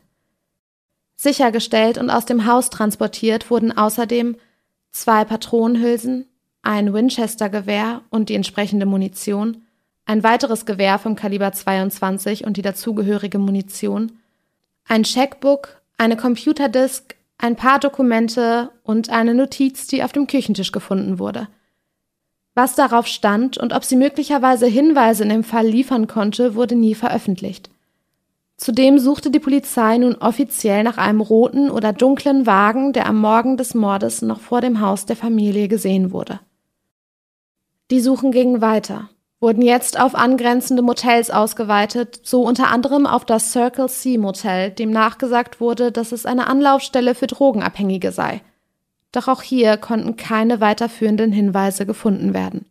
Sichergestellt 1.16 1.98
und 1.98 2.10
aus 2.10 2.26
dem 2.26 2.46
Haus 2.46 2.70
transportiert 2.70 3.50
wurden 3.50 3.76
außerdem 3.76 4.36
zwei 4.92 5.24
Patronenhülsen, 5.24 6.26
ein 6.64 6.94
Winchester-Gewehr 6.94 8.02
und 8.10 8.30
die 8.30 8.36
entsprechende 8.36 8.86
Munition, 8.86 9.64
ein 10.06 10.24
weiteres 10.24 10.66
Gewehr 10.66 11.00
vom 11.00 11.16
Kaliber 11.16 11.52
22 11.52 12.46
und 12.46 12.58
die 12.58 12.62
dazugehörige 12.62 13.40
Munition, 13.40 14.14
ein 14.88 15.04
Checkbook, 15.04 15.82
eine 15.98 16.18
Computerdisk, 16.18 17.16
ein 17.38 17.56
paar 17.56 17.80
Dokumente 17.80 18.72
und 18.84 19.10
eine 19.10 19.36
Notiz, 19.36 19.88
die 19.88 20.04
auf 20.04 20.12
dem 20.12 20.28
Küchentisch 20.28 20.72
gefunden 20.72 21.20
wurde. 21.20 21.48
Was 22.58 22.74
darauf 22.74 23.06
stand 23.06 23.60
und 23.60 23.72
ob 23.72 23.84
sie 23.84 23.96
möglicherweise 23.96 24.66
Hinweise 24.66 25.22
in 25.22 25.30
dem 25.30 25.44
Fall 25.44 25.68
liefern 25.68 26.08
konnte, 26.08 26.56
wurde 26.56 26.74
nie 26.74 26.96
veröffentlicht. 26.96 27.70
Zudem 28.58 28.98
suchte 28.98 29.30
die 29.30 29.40
Polizei 29.40 30.00
nun 30.00 30.16
offiziell 30.16 30.82
nach 30.82 30.98
einem 30.98 31.22
roten 31.22 31.70
oder 31.70 31.94
dunklen 31.94 32.48
Wagen, 32.48 32.94
der 32.94 33.06
am 33.06 33.22
Morgen 33.22 33.58
des 33.58 33.76
Mordes 33.76 34.24
noch 34.24 34.40
vor 34.40 34.62
dem 34.62 34.82
Haus 34.82 35.06
der 35.06 35.16
Familie 35.16 35.68
gesehen 35.68 36.12
wurde. 36.12 36.40
Die 37.92 38.00
Suchen 38.00 38.32
gingen 38.32 38.60
weiter 38.60 39.08
wurden 39.40 39.62
jetzt 39.62 40.00
auf 40.00 40.16
angrenzende 40.16 40.82
Motels 40.82 41.30
ausgeweitet, 41.30 42.20
so 42.24 42.42
unter 42.42 42.70
anderem 42.70 43.06
auf 43.06 43.24
das 43.24 43.52
Circle 43.52 43.88
C 43.88 44.18
Motel, 44.18 44.72
dem 44.72 44.90
nachgesagt 44.90 45.62
wurde, 45.62 45.92
dass 45.92 46.12
es 46.12 46.26
eine 46.26 46.48
Anlaufstelle 46.48 47.14
für 47.14 47.28
Drogenabhängige 47.28 48.12
sei. 48.12 48.42
Doch 49.12 49.28
auch 49.28 49.42
hier 49.42 49.78
konnten 49.78 50.16
keine 50.16 50.60
weiterführenden 50.62 51.32
Hinweise 51.32 51.86
gefunden 51.86 52.34
werden. 52.34 52.66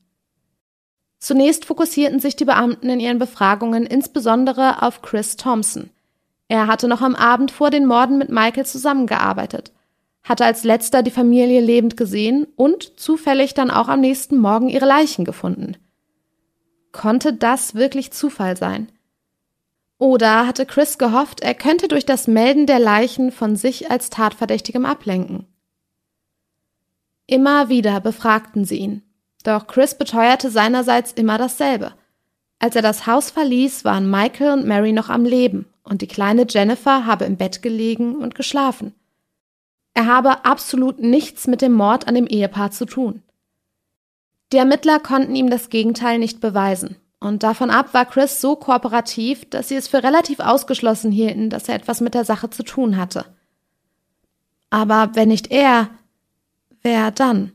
Zunächst 1.19 1.65
fokussierten 1.65 2.21
sich 2.21 2.37
die 2.37 2.45
Beamten 2.45 2.89
in 2.89 3.01
ihren 3.01 3.19
Befragungen 3.19 3.87
insbesondere 3.87 4.83
auf 4.83 5.03
Chris 5.03 5.37
Thompson. 5.37 5.91
Er 6.49 6.67
hatte 6.67 6.89
noch 6.89 7.01
am 7.01 7.15
Abend 7.15 7.51
vor 7.51 7.71
den 7.71 7.87
Morden 7.87 8.19
mit 8.19 8.29
Michael 8.29 8.67
zusammengearbeitet, 8.67 9.73
hatte 10.23 10.45
als 10.45 10.63
letzter 10.63 11.03
die 11.03 11.11
Familie 11.11 11.61
lebend 11.61 11.97
gesehen 11.97 12.47
und 12.57 13.01
zufällig 13.01 13.55
dann 13.55 13.71
auch 13.71 13.89
am 13.89 14.01
nächsten 14.01 14.37
Morgen 14.37 14.69
ihre 14.69 14.87
Leichen 14.87 15.25
gefunden. 15.25 15.77
Konnte 16.93 17.33
das 17.33 17.75
wirklich 17.75 18.13
Zufall 18.13 18.57
sein? 18.57 18.93
Oder 19.99 20.47
hatte 20.47 20.67
Chris 20.67 20.99
gehofft, 20.99 21.41
er 21.41 21.55
könnte 21.55 21.89
durch 21.89 22.05
das 22.05 22.29
Melden 22.29 22.67
der 22.67 22.79
Leichen 22.79 23.33
von 23.33 23.57
sich 23.57 23.91
als 23.91 24.11
Tatverdächtigem 24.11 24.85
ablenken? 24.85 25.47
Immer 27.27 27.69
wieder 27.69 28.01
befragten 28.01 28.65
sie 28.65 28.79
ihn, 28.79 29.03
doch 29.43 29.67
Chris 29.67 29.97
beteuerte 29.97 30.51
seinerseits 30.51 31.13
immer 31.13 31.39
dasselbe. 31.39 31.93
Als 32.59 32.77
er 32.77 32.83
das 32.83 33.07
Haus 33.07 33.31
verließ, 33.31 33.85
waren 33.85 34.11
Michael 34.11 34.53
und 34.53 34.67
Mary 34.67 34.93
noch 34.93 35.09
am 35.09 35.25
Leben 35.25 35.67
und 35.83 36.03
die 36.03 36.07
kleine 36.07 36.47
Jennifer 36.49 37.07
habe 37.07 37.25
im 37.25 37.37
Bett 37.37 37.63
gelegen 37.63 38.17
und 38.17 38.35
geschlafen. 38.35 38.95
Er 39.95 40.07
habe 40.07 40.45
absolut 40.45 41.01
nichts 41.01 41.47
mit 41.47 41.63
dem 41.63 41.73
Mord 41.73 42.07
an 42.07 42.15
dem 42.15 42.27
Ehepaar 42.27 42.71
zu 42.71 42.85
tun. 42.85 43.23
Die 44.53 44.59
Ermittler 44.59 45.01
konnten 45.01 45.35
ihm 45.35 45.51
das 45.51 45.71
Gegenteil 45.71 46.19
nicht 46.19 46.41
beweisen. 46.41 46.97
Und 47.19 47.43
davon 47.43 47.71
ab 47.71 47.95
war 47.95 48.05
Chris 48.05 48.41
so 48.41 48.57
kooperativ, 48.57 49.49
dass 49.49 49.69
sie 49.69 49.75
es 49.75 49.89
für 49.89 50.03
relativ 50.03 50.39
ausgeschlossen 50.39 51.11
hielten, 51.11 51.51
dass 51.51 51.69
er 51.69 51.75
etwas 51.75 52.01
mit 52.01 52.15
der 52.15 52.25
Sache 52.25 52.51
zu 52.51 52.63
tun 52.63 52.97
hatte. 52.97 53.25
Aber 54.71 55.11
wenn 55.15 55.29
nicht 55.29 55.51
er, 55.51 55.89
wer 56.87 57.11
dann? 57.11 57.51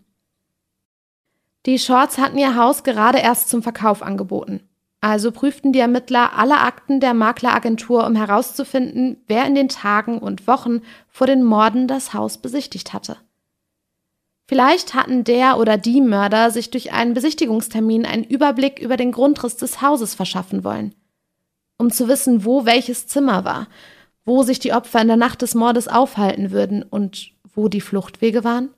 Die 1.65 1.79
Shorts 1.79 2.17
hatten 2.17 2.37
ihr 2.37 2.57
Haus 2.57 2.83
gerade 2.83 3.19
erst 3.19 3.47
zum 3.47 3.63
Verkauf 3.63 4.03
angeboten. 4.03 4.67
Also 4.99 5.31
prüften 5.31 5.71
die 5.71 5.79
Ermittler 5.79 6.37
alle 6.37 6.59
Akten 6.59 6.99
der 6.99 7.13
Makleragentur, 7.13 8.05
um 8.05 8.15
herauszufinden, 8.15 9.23
wer 9.27 9.45
in 9.45 9.55
den 9.55 9.69
Tagen 9.69 10.19
und 10.19 10.47
Wochen 10.47 10.81
vor 11.07 11.27
den 11.27 11.43
Morden 11.43 11.87
das 11.87 12.13
Haus 12.13 12.39
besichtigt 12.39 12.91
hatte. 12.91 13.17
Vielleicht 14.49 14.95
hatten 14.95 15.23
der 15.23 15.57
oder 15.57 15.77
die 15.77 16.01
Mörder 16.01 16.51
sich 16.51 16.69
durch 16.69 16.91
einen 16.91 17.13
Besichtigungstermin 17.13 18.05
einen 18.05 18.25
Überblick 18.25 18.79
über 18.79 18.97
den 18.97 19.13
Grundriss 19.13 19.55
des 19.55 19.81
Hauses 19.81 20.13
verschaffen 20.13 20.65
wollen. 20.65 20.93
Um 21.77 21.89
zu 21.89 22.09
wissen, 22.09 22.43
wo 22.43 22.65
welches 22.65 23.07
Zimmer 23.07 23.45
war, 23.45 23.69
wo 24.25 24.43
sich 24.43 24.59
die 24.59 24.73
Opfer 24.73 25.01
in 25.01 25.07
der 25.07 25.15
Nacht 25.15 25.41
des 25.41 25.55
Mordes 25.55 25.87
aufhalten 25.87 26.51
würden 26.51 26.83
und 26.83 27.31
wo 27.55 27.69
die 27.69 27.81
Fluchtwege 27.81 28.43
waren? 28.43 28.71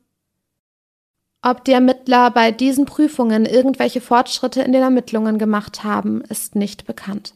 Ob 1.46 1.66
die 1.66 1.74
Ermittler 1.74 2.32
bei 2.32 2.52
diesen 2.52 2.86
Prüfungen 2.86 3.46
irgendwelche 3.46 4.00
Fortschritte 4.00 4.62
in 4.62 4.72
den 4.72 4.82
Ermittlungen 4.82 5.38
gemacht 5.38 5.84
haben, 5.84 6.22
ist 6.22 6.56
nicht 6.56 6.86
bekannt. 6.86 7.34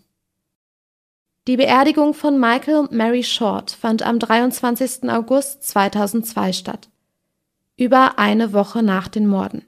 Die 1.47 1.57
Beerdigung 1.57 2.13
von 2.13 2.39
Michael 2.39 2.77
und 2.77 2.93
Mary 2.93 3.23
Short 3.23 3.71
fand 3.71 4.03
am 4.03 4.17
23. 4.17 5.09
August 5.09 5.63
2002 5.63 6.53
statt 6.53 6.89
über 7.75 8.17
eine 8.17 8.53
Woche 8.53 8.81
nach 8.81 9.07
den 9.07 9.27
Morden. 9.27 9.63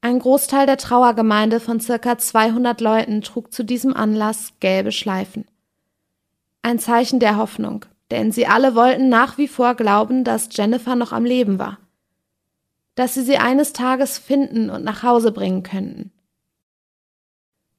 Ein 0.00 0.18
Großteil 0.18 0.64
der 0.66 0.78
Trauergemeinde 0.78 1.60
von 1.60 1.78
circa 1.78 2.16
200 2.16 2.80
Leuten 2.80 3.20
trug 3.20 3.52
zu 3.52 3.64
diesem 3.64 3.94
Anlass 3.94 4.54
gelbe 4.60 4.92
Schleifen. 4.92 5.46
Ein 6.62 6.78
Zeichen 6.78 7.20
der 7.20 7.36
Hoffnung, 7.36 7.84
denn 8.10 8.32
sie 8.32 8.46
alle 8.46 8.74
wollten 8.74 9.10
nach 9.10 9.36
wie 9.36 9.48
vor 9.48 9.74
glauben, 9.74 10.24
dass 10.24 10.48
Jennifer 10.52 10.96
noch 10.96 11.12
am 11.12 11.24
Leben 11.24 11.58
war. 11.58 11.78
Dass 12.94 13.14
sie 13.14 13.22
sie 13.22 13.38
eines 13.38 13.72
Tages 13.72 14.18
finden 14.18 14.70
und 14.70 14.84
nach 14.84 15.02
Hause 15.02 15.32
bringen 15.32 15.62
könnten. 15.62 16.12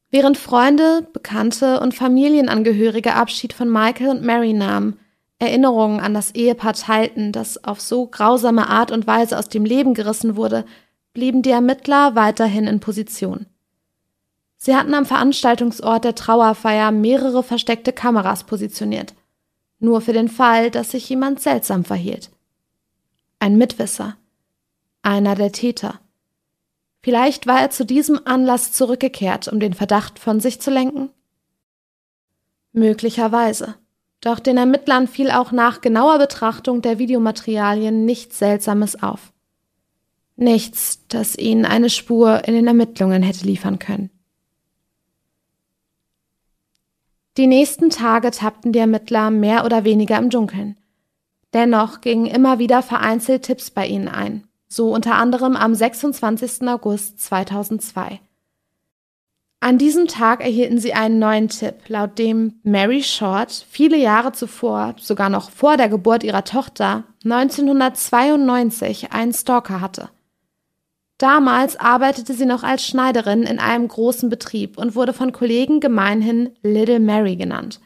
Während 0.10 0.38
Freunde, 0.38 1.08
Bekannte 1.12 1.80
und 1.80 1.96
Familienangehörige 1.96 3.16
Abschied 3.16 3.52
von 3.52 3.68
Michael 3.68 4.10
und 4.10 4.22
Mary 4.24 4.54
nahmen, 4.54 5.00
Erinnerungen 5.40 6.00
an 6.00 6.14
das 6.14 6.36
Ehepaar 6.36 6.74
teilten, 6.74 7.32
das 7.32 7.64
auf 7.64 7.82
so 7.82 8.06
grausame 8.08 8.70
Art 8.70 8.92
und 8.92 9.08
Weise 9.08 9.38
aus 9.38 9.50
dem 9.50 9.66
Leben 9.66 9.94
gerissen 9.94 10.36
wurde, 10.36 10.66
blieben 11.14 11.42
die 11.42 11.50
Ermittler 11.50 12.16
weiterhin 12.16 12.68
in 12.68 12.80
Position. 12.80 13.48
Sie 14.56 14.76
hatten 14.76 14.94
am 14.94 15.06
Veranstaltungsort 15.06 16.06
der 16.06 16.16
Trauerfeier 16.16 16.92
mehrere 16.92 17.44
versteckte 17.44 17.92
Kameras 17.92 18.46
positioniert, 18.46 19.14
nur 19.80 20.00
für 20.00 20.14
den 20.14 20.30
Fall, 20.30 20.72
dass 20.72 20.92
sich 20.92 21.10
jemand 21.10 21.42
seltsam 21.42 21.84
verhielt. 21.84 22.30
Ein 23.40 23.58
Mitwisser, 23.58 24.16
einer 25.04 25.36
der 25.36 25.52
Täter. 25.52 26.00
Vielleicht 27.04 27.48
war 27.48 27.62
er 27.62 27.70
zu 27.70 27.86
diesem 27.86 28.20
Anlass 28.26 28.72
zurückgekehrt, 28.72 29.48
um 29.48 29.60
den 29.60 29.74
Verdacht 29.74 30.20
von 30.20 30.40
sich 30.40 30.62
zu 30.62 30.72
lenken? 30.72 31.10
Möglicherweise. 32.72 33.76
Doch 34.22 34.40
den 34.40 34.58
Ermittlern 34.58 35.08
fiel 35.08 35.30
auch 35.30 35.52
nach 35.52 35.82
genauer 35.82 36.18
Betrachtung 36.18 36.82
der 36.82 36.98
Videomaterialien 36.98 38.06
nichts 38.06 38.40
Seltsames 38.40 39.04
auf. 39.04 39.34
Nichts, 40.38 41.06
das 41.10 41.38
ihnen 41.38 41.66
eine 41.66 41.90
Spur 41.90 42.48
in 42.48 42.56
den 42.56 42.68
Ermittlungen 42.68 43.22
hätte 43.22 43.46
liefern 43.46 43.80
können. 43.80 44.10
Die 47.36 47.48
nächsten 47.48 47.90
Tage 47.90 48.32
tappten 48.32 48.72
die 48.72 48.80
Ermittler 48.80 49.30
mehr 49.30 49.66
oder 49.66 49.84
weniger 49.84 50.18
im 50.18 50.30
Dunkeln. 50.30 50.78
Dennoch 51.54 52.02
gingen 52.02 52.28
immer 52.28 52.60
wieder 52.60 52.82
vereinzelt 52.82 53.44
Tipps 53.44 53.72
bei 53.72 53.88
ihnen 53.88 54.08
ein, 54.08 54.48
so 54.74 54.94
unter 54.94 55.16
anderem 55.16 55.56
am 55.56 55.76
26. 55.76 56.68
August 56.68 57.20
2002. 57.22 58.20
An 59.60 59.78
diesem 59.78 60.08
Tag 60.08 60.42
erhielten 60.42 60.78
sie 60.78 60.94
einen 60.94 61.20
neuen 61.20 61.48
Tipp, 61.48 61.76
laut 61.88 62.20
dem 62.20 62.60
Mary 62.64 63.02
Short 63.02 63.66
viele 63.70 63.96
Jahre 63.96 64.34
zuvor, 64.34 64.96
sogar 65.00 65.30
noch 65.30 65.52
vor 65.52 65.78
der 65.78 65.88
Geburt 65.88 66.24
ihrer 66.24 66.44
Tochter, 66.44 67.06
1992 67.24 69.14
einen 69.14 69.32
Stalker 69.32 69.80
hatte. 69.80 70.10
Damals 71.18 71.80
arbeitete 71.80 72.34
sie 72.34 72.46
noch 72.46 72.64
als 72.64 72.86
Schneiderin 72.86 73.44
in 73.44 73.60
einem 73.60 73.88
großen 73.88 74.28
Betrieb 74.28 74.78
und 74.78 74.96
wurde 74.96 75.14
von 75.14 75.32
Kollegen 75.32 75.80
gemeinhin 75.80 76.50
Little 76.64 77.00
Mary 77.00 77.38
genannt. 77.38 77.80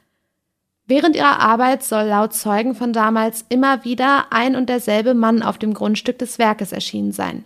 Während 0.88 1.18
ihrer 1.18 1.40
Arbeit 1.40 1.84
soll 1.84 2.06
laut 2.06 2.34
Zeugen 2.34 2.74
von 2.74 2.94
damals 2.94 3.46
immer 3.50 3.84
wieder 3.84 4.32
ein 4.32 4.56
und 4.56 4.70
derselbe 4.70 5.14
Mann 5.14 5.44
auf 5.44 5.58
dem 5.58 5.74
Grundstück 5.74 6.18
des 6.18 6.40
Werkes 6.40 6.72
erschienen 6.72 7.12
sein. 7.12 7.44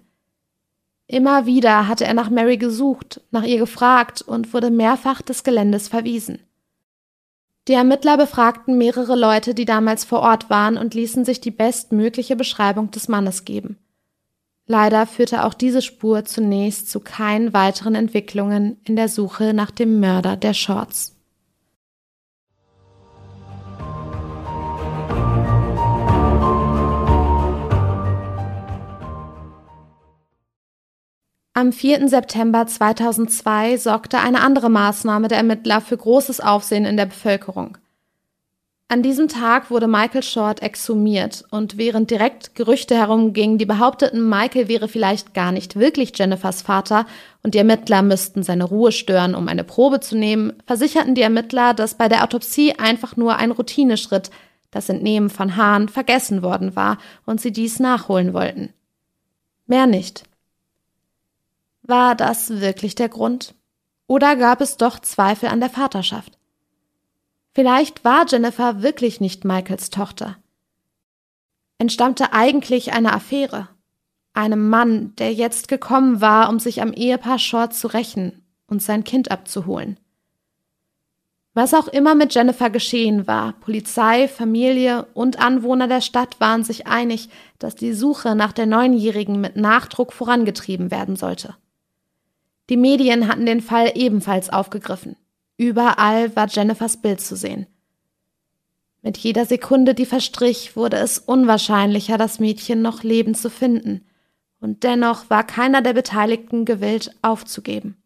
Immer 1.07 1.47
wieder 1.47 1.87
hatte 1.87 2.05
er 2.05 2.13
nach 2.13 2.29
Mary 2.29 2.57
gesucht, 2.57 3.19
nach 3.31 3.43
ihr 3.43 3.57
gefragt 3.57 4.21
und 4.21 4.53
wurde 4.53 4.69
mehrfach 4.69 5.21
des 5.21 5.43
Geländes 5.43 5.87
verwiesen. 5.87 6.39
Die 7.67 7.73
Ermittler 7.73 8.17
befragten 8.17 8.77
mehrere 8.77 9.15
Leute, 9.15 9.53
die 9.53 9.65
damals 9.65 10.05
vor 10.05 10.19
Ort 10.19 10.49
waren 10.49 10.77
und 10.77 10.93
ließen 10.93 11.25
sich 11.25 11.41
die 11.41 11.51
bestmögliche 11.51 12.35
Beschreibung 12.35 12.91
des 12.91 13.07
Mannes 13.07 13.43
geben. 13.43 13.77
Leider 14.67 15.05
führte 15.05 15.43
auch 15.43 15.53
diese 15.53 15.81
Spur 15.81 16.25
zunächst 16.25 16.89
zu 16.89 16.99
keinen 16.99 17.53
weiteren 17.53 17.95
Entwicklungen 17.95 18.79
in 18.83 18.95
der 18.95 19.09
Suche 19.09 19.53
nach 19.53 19.71
dem 19.71 19.99
Mörder 19.99 20.37
der 20.37 20.53
Shorts. 20.53 21.15
Am 31.53 31.73
4. 31.73 32.07
September 32.07 32.65
2002 32.65 33.75
sorgte 33.75 34.19
eine 34.19 34.39
andere 34.39 34.69
Maßnahme 34.69 35.27
der 35.27 35.39
Ermittler 35.39 35.81
für 35.81 35.97
großes 35.97 36.39
Aufsehen 36.39 36.85
in 36.85 36.95
der 36.95 37.07
Bevölkerung. 37.07 37.77
An 38.87 39.03
diesem 39.03 39.27
Tag 39.27 39.69
wurde 39.69 39.87
Michael 39.87 40.23
Short 40.23 40.61
exhumiert 40.61 41.43
und 41.51 41.77
während 41.77 42.09
direkt 42.09 42.55
Gerüchte 42.55 42.95
herumgingen, 42.95 43.57
die 43.57 43.65
behaupteten, 43.65 44.29
Michael 44.29 44.69
wäre 44.69 44.87
vielleicht 44.87 45.33
gar 45.33 45.51
nicht 45.51 45.77
wirklich 45.77 46.17
Jennifers 46.17 46.61
Vater 46.61 47.05
und 47.43 47.53
die 47.53 47.57
Ermittler 47.57 48.01
müssten 48.01 48.43
seine 48.43 48.63
Ruhe 48.63 48.93
stören, 48.93 49.35
um 49.35 49.49
eine 49.49 49.65
Probe 49.65 49.99
zu 49.99 50.17
nehmen, 50.17 50.53
versicherten 50.65 51.15
die 51.15 51.21
Ermittler, 51.21 51.73
dass 51.73 51.95
bei 51.95 52.07
der 52.07 52.23
Autopsie 52.23 52.75
einfach 52.79 53.17
nur 53.17 53.35
ein 53.35 53.51
Routineschritt, 53.51 54.31
das 54.71 54.87
Entnehmen 54.87 55.29
von 55.29 55.57
Haaren, 55.57 55.89
vergessen 55.89 56.43
worden 56.43 56.77
war 56.77 56.97
und 57.25 57.41
sie 57.41 57.51
dies 57.51 57.79
nachholen 57.79 58.33
wollten. 58.33 58.69
Mehr 59.67 59.85
nicht. 59.85 60.23
War 61.83 62.15
das 62.15 62.61
wirklich 62.61 62.95
der 62.95 63.09
Grund? 63.09 63.55
Oder 64.07 64.35
gab 64.35 64.61
es 64.61 64.77
doch 64.77 64.99
Zweifel 64.99 65.49
an 65.49 65.59
der 65.59 65.69
Vaterschaft? 65.69 66.37
Vielleicht 67.53 68.05
war 68.05 68.25
Jennifer 68.27 68.81
wirklich 68.81 69.19
nicht 69.19 69.45
Michaels 69.45 69.89
Tochter. 69.89 70.37
Entstammte 71.77 72.31
eigentlich 72.31 72.93
eine 72.93 73.13
Affäre, 73.13 73.67
einem 74.33 74.69
Mann, 74.69 75.15
der 75.15 75.33
jetzt 75.33 75.67
gekommen 75.67 76.21
war, 76.21 76.49
um 76.49 76.59
sich 76.59 76.81
am 76.81 76.93
Ehepaar 76.93 77.39
Short 77.39 77.73
zu 77.73 77.87
rächen 77.87 78.45
und 78.67 78.81
sein 78.81 79.03
Kind 79.03 79.31
abzuholen. 79.31 79.99
Was 81.53 81.73
auch 81.73 81.89
immer 81.89 82.15
mit 82.15 82.33
Jennifer 82.33 82.69
geschehen 82.69 83.27
war, 83.27 83.53
Polizei, 83.53 84.29
Familie 84.29 85.07
und 85.13 85.39
Anwohner 85.39 85.89
der 85.89 85.99
Stadt 85.99 86.39
waren 86.39 86.63
sich 86.63 86.87
einig, 86.87 87.27
dass 87.59 87.75
die 87.75 87.91
Suche 87.91 88.35
nach 88.35 88.53
der 88.53 88.67
Neunjährigen 88.67 89.41
mit 89.41 89.57
Nachdruck 89.57 90.13
vorangetrieben 90.13 90.91
werden 90.91 91.17
sollte. 91.17 91.57
Die 92.71 92.77
Medien 92.77 93.27
hatten 93.27 93.45
den 93.45 93.59
Fall 93.59 93.91
ebenfalls 93.95 94.49
aufgegriffen. 94.49 95.17
Überall 95.57 96.33
war 96.37 96.47
Jennifers 96.47 97.01
Bild 97.01 97.19
zu 97.19 97.35
sehen. 97.35 97.67
Mit 99.01 99.17
jeder 99.17 99.45
Sekunde, 99.45 99.93
die 99.93 100.05
verstrich, 100.05 100.77
wurde 100.77 100.95
es 100.95 101.19
unwahrscheinlicher, 101.19 102.17
das 102.17 102.39
Mädchen 102.39 102.81
noch 102.81 103.03
lebend 103.03 103.37
zu 103.37 103.49
finden, 103.49 104.05
und 104.61 104.83
dennoch 104.83 105.29
war 105.29 105.43
keiner 105.43 105.81
der 105.81 105.91
Beteiligten 105.91 106.63
gewillt, 106.63 107.13
aufzugeben. 107.21 108.01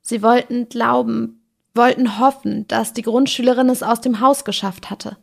Sie 0.00 0.20
wollten 0.20 0.68
glauben, 0.68 1.40
wollten 1.74 2.18
hoffen, 2.18 2.66
dass 2.66 2.94
die 2.94 3.02
Grundschülerin 3.02 3.68
es 3.68 3.84
aus 3.84 4.00
dem 4.00 4.18
Haus 4.18 4.44
geschafft 4.44 4.90
hatte, 4.90 5.18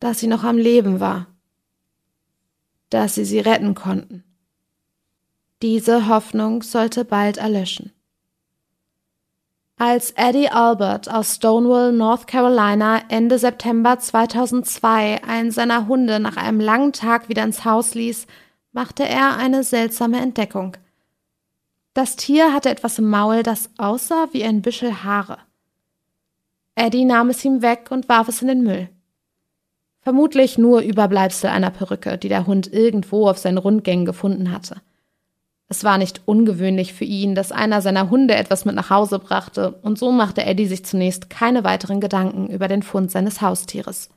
dass 0.00 0.18
sie 0.18 0.26
noch 0.26 0.42
am 0.42 0.58
Leben 0.58 0.98
war, 0.98 1.28
dass 2.90 3.14
sie 3.14 3.24
sie 3.24 3.38
retten 3.38 3.76
konnten. 3.76 4.23
Diese 5.64 6.08
Hoffnung 6.08 6.60
sollte 6.60 7.06
bald 7.06 7.38
erlöschen. 7.38 7.90
Als 9.78 10.10
Eddie 10.10 10.50
Albert 10.50 11.10
aus 11.10 11.36
Stonewall, 11.36 11.90
North 11.90 12.26
Carolina 12.26 13.00
Ende 13.08 13.38
September 13.38 13.98
2002 13.98 15.24
einen 15.24 15.52
seiner 15.52 15.88
Hunde 15.88 16.20
nach 16.20 16.36
einem 16.36 16.60
langen 16.60 16.92
Tag 16.92 17.30
wieder 17.30 17.44
ins 17.44 17.64
Haus 17.64 17.94
ließ, 17.94 18.26
machte 18.72 19.08
er 19.08 19.38
eine 19.38 19.64
seltsame 19.64 20.20
Entdeckung. 20.20 20.76
Das 21.94 22.16
Tier 22.16 22.52
hatte 22.52 22.68
etwas 22.68 22.98
im 22.98 23.08
Maul, 23.08 23.42
das 23.42 23.70
aussah 23.78 24.28
wie 24.32 24.44
ein 24.44 24.60
Büschel 24.60 25.02
Haare. 25.02 25.38
Eddie 26.74 27.06
nahm 27.06 27.30
es 27.30 27.42
ihm 27.42 27.62
weg 27.62 27.86
und 27.88 28.10
warf 28.10 28.28
es 28.28 28.42
in 28.42 28.48
den 28.48 28.64
Müll. 28.64 28.90
Vermutlich 30.02 30.58
nur 30.58 30.82
Überbleibsel 30.82 31.48
einer 31.48 31.70
Perücke, 31.70 32.18
die 32.18 32.28
der 32.28 32.46
Hund 32.46 32.70
irgendwo 32.70 33.30
auf 33.30 33.38
seinen 33.38 33.56
Rundgängen 33.56 34.04
gefunden 34.04 34.50
hatte. 34.50 34.82
Es 35.68 35.82
war 35.82 35.98
nicht 35.98 36.22
ungewöhnlich 36.26 36.92
für 36.92 37.04
ihn, 37.04 37.34
dass 37.34 37.52
einer 37.52 37.80
seiner 37.80 38.10
Hunde 38.10 38.34
etwas 38.34 38.64
mit 38.64 38.74
nach 38.74 38.90
Hause 38.90 39.18
brachte, 39.18 39.72
und 39.82 39.98
so 39.98 40.12
machte 40.12 40.44
Eddie 40.44 40.66
sich 40.66 40.84
zunächst 40.84 41.30
keine 41.30 41.64
weiteren 41.64 42.00
Gedanken 42.00 42.48
über 42.48 42.68
den 42.68 42.82
Fund 42.82 43.10
seines 43.10 43.40
Haustieres. 43.40 44.10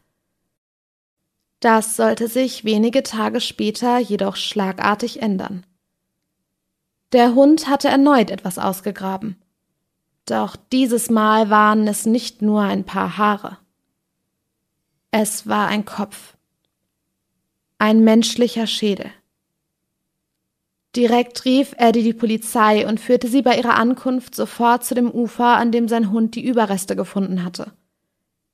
Das 1.59 1.95
sollte 1.95 2.27
sich 2.27 2.65
wenige 2.65 3.01
Tage 3.01 3.41
später 3.41 3.97
jedoch 3.97 4.35
schlagartig 4.35 5.21
ändern. 5.21 5.65
Der 7.13 7.33
Hund 7.33 7.67
hatte 7.67 7.87
erneut 7.87 8.29
etwas 8.29 8.59
ausgegraben. 8.59 9.37
Doch 10.25 10.57
dieses 10.73 11.09
Mal 11.09 11.49
waren 11.49 11.87
es 11.87 12.05
nicht 12.05 12.41
nur 12.41 12.61
ein 12.61 12.83
paar 12.83 13.17
Haare. 13.17 13.57
Es 15.09 15.47
war 15.47 15.67
ein 15.67 15.85
Kopf. 15.85 16.35
Ein 17.79 18.03
menschlicher 18.03 18.67
Schädel. 18.67 19.09
Direkt 20.97 21.45
rief 21.45 21.75
Eddie 21.77 22.01
die 22.01 22.13
Polizei 22.13 22.87
und 22.87 22.99
führte 22.99 23.27
sie 23.27 23.43
bei 23.43 23.55
ihrer 23.55 23.75
Ankunft 23.75 24.33
sofort 24.33 24.83
zu 24.83 24.95
dem 24.95 25.11
Ufer, 25.11 25.55
an 25.55 25.71
dem 25.71 25.87
sein 25.87 26.11
Hund 26.11 26.33
die 26.33 26.43
Überreste 26.43 26.95
gefunden 26.95 27.43
hatte. 27.43 27.71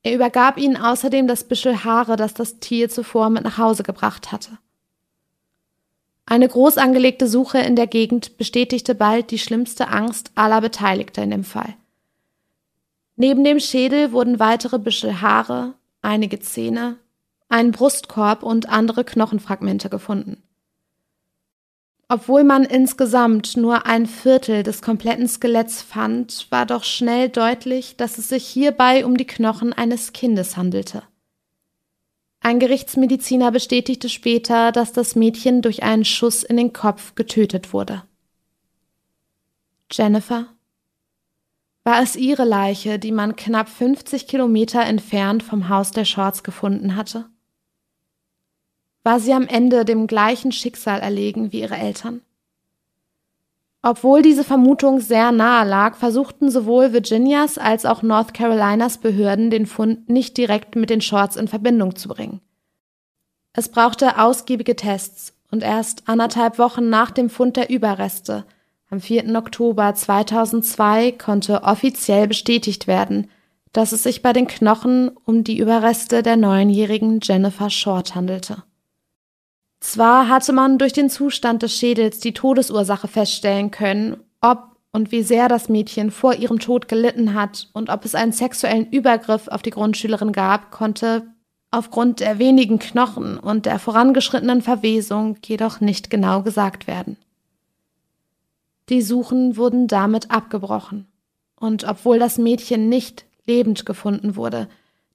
Er 0.04 0.14
übergab 0.14 0.58
ihnen 0.58 0.76
außerdem 0.76 1.26
das 1.26 1.46
Büschel 1.46 1.86
Haare, 1.86 2.18
das 2.18 2.34
das 2.34 2.60
Tier 2.60 2.90
zuvor 2.90 3.30
mit 3.30 3.46
nach 3.46 3.58
Hause 3.58 3.84
gebracht 3.84 4.34
hatte. 4.34 4.58
Eine 6.26 6.50
groß 6.50 6.78
angelegte 6.78 7.30
Suche 7.30 7.60
in 7.60 7.78
der 7.78 7.88
Gegend 7.88 8.36
bestätigte 8.38 8.94
bald 8.94 9.32
die 9.32 9.40
schlimmste 9.40 9.88
Angst 9.88 10.32
aller 10.36 10.60
Beteiligter 10.60 11.24
in 11.24 11.32
dem 11.32 11.46
Fall. 11.46 11.76
Neben 13.16 13.46
dem 13.46 13.62
Schädel 13.62 14.12
wurden 14.12 14.40
weitere 14.40 14.80
Büschel 14.80 15.22
Haare, 15.22 15.76
einige 16.02 16.42
Zähne, 16.42 16.98
ein 17.48 17.72
Brustkorb 17.72 18.44
und 18.44 18.68
andere 18.68 19.06
Knochenfragmente 19.06 19.88
gefunden. 19.88 20.44
Obwohl 22.10 22.44
man 22.44 22.64
insgesamt 22.64 23.58
nur 23.58 23.86
ein 23.86 24.06
Viertel 24.06 24.64
des 24.64 24.82
kompletten 24.82 25.28
Skeletts 25.28 25.82
fand, 25.82 26.48
war 26.52 26.66
doch 26.66 26.84
schnell 26.84 27.30
deutlich, 27.30 27.96
dass 27.98 28.18
es 28.18 28.30
sich 28.30 28.46
hierbei 28.46 29.06
um 29.06 29.18
die 29.18 29.26
Knochen 29.26 29.74
eines 29.74 30.14
Kindes 30.14 30.58
handelte. 30.58 31.04
Ein 32.42 32.60
Gerichtsmediziner 32.60 33.52
bestätigte 33.52 34.10
später, 34.10 34.74
dass 34.74 34.92
das 34.92 35.16
Mädchen 35.16 35.62
durch 35.62 35.82
einen 35.82 36.04
Schuss 36.04 36.44
in 36.44 36.58
den 36.58 36.74
Kopf 36.74 37.16
getötet 37.16 37.72
wurde. 37.72 38.04
Jennifer? 39.90 40.48
War 41.86 42.02
es 42.02 42.18
ihre 42.18 42.44
Leiche, 42.44 43.00
die 43.00 43.14
man 43.14 43.38
knapp 43.38 43.70
50 43.70 44.28
Kilometer 44.28 44.82
entfernt 44.84 45.42
vom 45.42 45.70
Haus 45.70 45.92
der 45.92 46.06
Shorts 46.06 46.44
gefunden 46.44 46.98
hatte? 46.98 47.30
War 49.04 49.20
sie 49.20 49.34
am 49.34 49.48
Ende 49.48 49.86
dem 49.86 50.08
gleichen 50.08 50.52
Schicksal 50.52 51.00
erlegen 51.00 51.52
wie 51.52 51.62
ihre 51.62 51.76
Eltern. 51.76 52.22
Obwohl 53.82 54.22
diese 54.22 54.46
Vermutung 54.46 55.02
sehr 55.02 55.34
nahe 55.34 55.68
lag, 55.68 55.98
versuchten 55.98 56.50
sowohl 56.50 56.94
Virginias 56.94 57.58
als 57.58 57.86
auch 57.86 58.02
North 58.02 58.34
Carolinas 58.34 58.98
Behörden 58.98 59.50
den 59.50 59.66
Fund 59.66 60.10
nicht 60.10 60.38
direkt 60.38 60.78
mit 60.78 60.90
den 60.90 61.02
Shorts 61.02 61.36
in 61.36 61.50
Verbindung 61.50 61.98
zu 61.98 62.08
bringen. 62.08 62.40
Es 63.52 63.70
brauchte 63.70 64.20
ausgiebige 64.20 64.78
Tests 64.78 65.34
und 65.52 65.64
erst 65.64 66.08
anderthalb 66.08 66.58
Wochen 66.58 66.90
nach 66.90 67.12
dem 67.12 67.30
Fund 67.30 67.58
der 67.58 67.70
Überreste, 67.70 68.46
Am 68.94 69.02
4. 69.02 69.36
Oktober 69.36 69.96
2002 69.96 71.14
konnte 71.14 71.64
offiziell 71.64 72.28
bestätigt 72.28 72.86
werden, 72.86 73.28
dass 73.72 73.92
es 73.92 74.04
sich 74.04 74.22
bei 74.22 74.34
den 74.34 74.46
Knochen 74.46 75.10
um 75.26 75.44
die 75.44 75.58
Überreste 75.58 76.22
der 76.22 76.38
neunjährigen 76.38 77.20
Jennifer 77.24 77.72
Short 77.72 78.14
handelte. 78.14 78.62
Zwar 79.84 80.30
hatte 80.30 80.54
man 80.54 80.78
durch 80.78 80.94
den 80.94 81.10
Zustand 81.10 81.62
des 81.62 81.76
Schädels 81.76 82.20
die 82.20 82.34
Todesursache 82.34 83.10
feststellen 83.10 83.70
können, 83.70 84.16
ob 84.40 84.78
und 84.94 85.12
wie 85.12 85.24
sehr 85.24 85.50
das 85.50 85.68
Mädchen 85.68 86.10
vor 86.10 86.36
ihrem 86.36 86.60
Tod 86.60 86.88
gelitten 86.88 87.34
hat 87.34 87.68
und 87.74 87.90
ob 87.90 88.06
es 88.06 88.16
einen 88.16 88.32
sexuellen 88.32 88.90
Übergriff 88.90 89.50
auf 89.50 89.62
die 89.62 89.72
Grundschülerin 89.72 90.32
gab, 90.32 90.72
konnte 90.72 91.24
aufgrund 91.70 92.22
der 92.22 92.40
wenigen 92.40 92.80
Knochen 92.80 93.38
und 93.38 93.66
der 93.66 93.78
vorangeschrittenen 93.78 94.62
Verwesung 94.62 95.36
jedoch 95.44 95.82
nicht 95.82 96.10
genau 96.10 96.44
gesagt 96.44 96.88
werden. 96.88 97.18
Die 98.88 99.02
Suchen 99.02 99.58
wurden 99.58 99.88
damit 99.88 100.32
abgebrochen. 100.32 101.08
Und 101.60 101.84
obwohl 101.84 102.20
das 102.20 102.38
Mädchen 102.38 102.88
nicht 102.88 103.26
lebend 103.46 103.86
gefunden 103.86 104.38
wurde, 104.38 104.70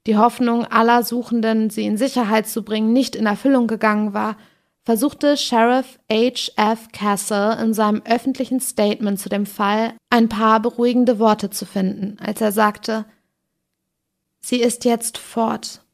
die 0.07 0.19
Hoffnung 0.19 0.67
aller 0.67 1.05
Suchenden, 1.05 1.71
sie 1.71 1.87
in 1.87 1.97
Sicherheit 1.97 2.47
zu 2.47 2.63
bringen, 2.63 2.93
nicht 2.93 3.17
in 3.17 3.25
Erfüllung 3.25 3.67
gegangen 3.67 4.13
war, 4.13 4.37
versuchte 4.89 5.37
Sheriff 5.37 5.99
H. 6.11 6.51
F. 6.57 6.89
Castle 6.93 7.63
in 7.63 7.75
seinem 7.75 8.01
öffentlichen 8.07 8.59
Statement 8.59 9.21
zu 9.21 9.29
dem 9.29 9.45
Fall 9.45 9.93
ein 10.09 10.31
paar 10.31 10.63
beruhigende 10.63 11.19
Worte 11.19 11.51
zu 11.51 11.67
finden, 11.67 12.19
als 12.21 12.41
er 12.41 12.53
sagte, 12.53 13.05
Sie 14.41 14.63
ist 14.63 14.87
jetzt 14.87 15.19
fort. 15.19 15.85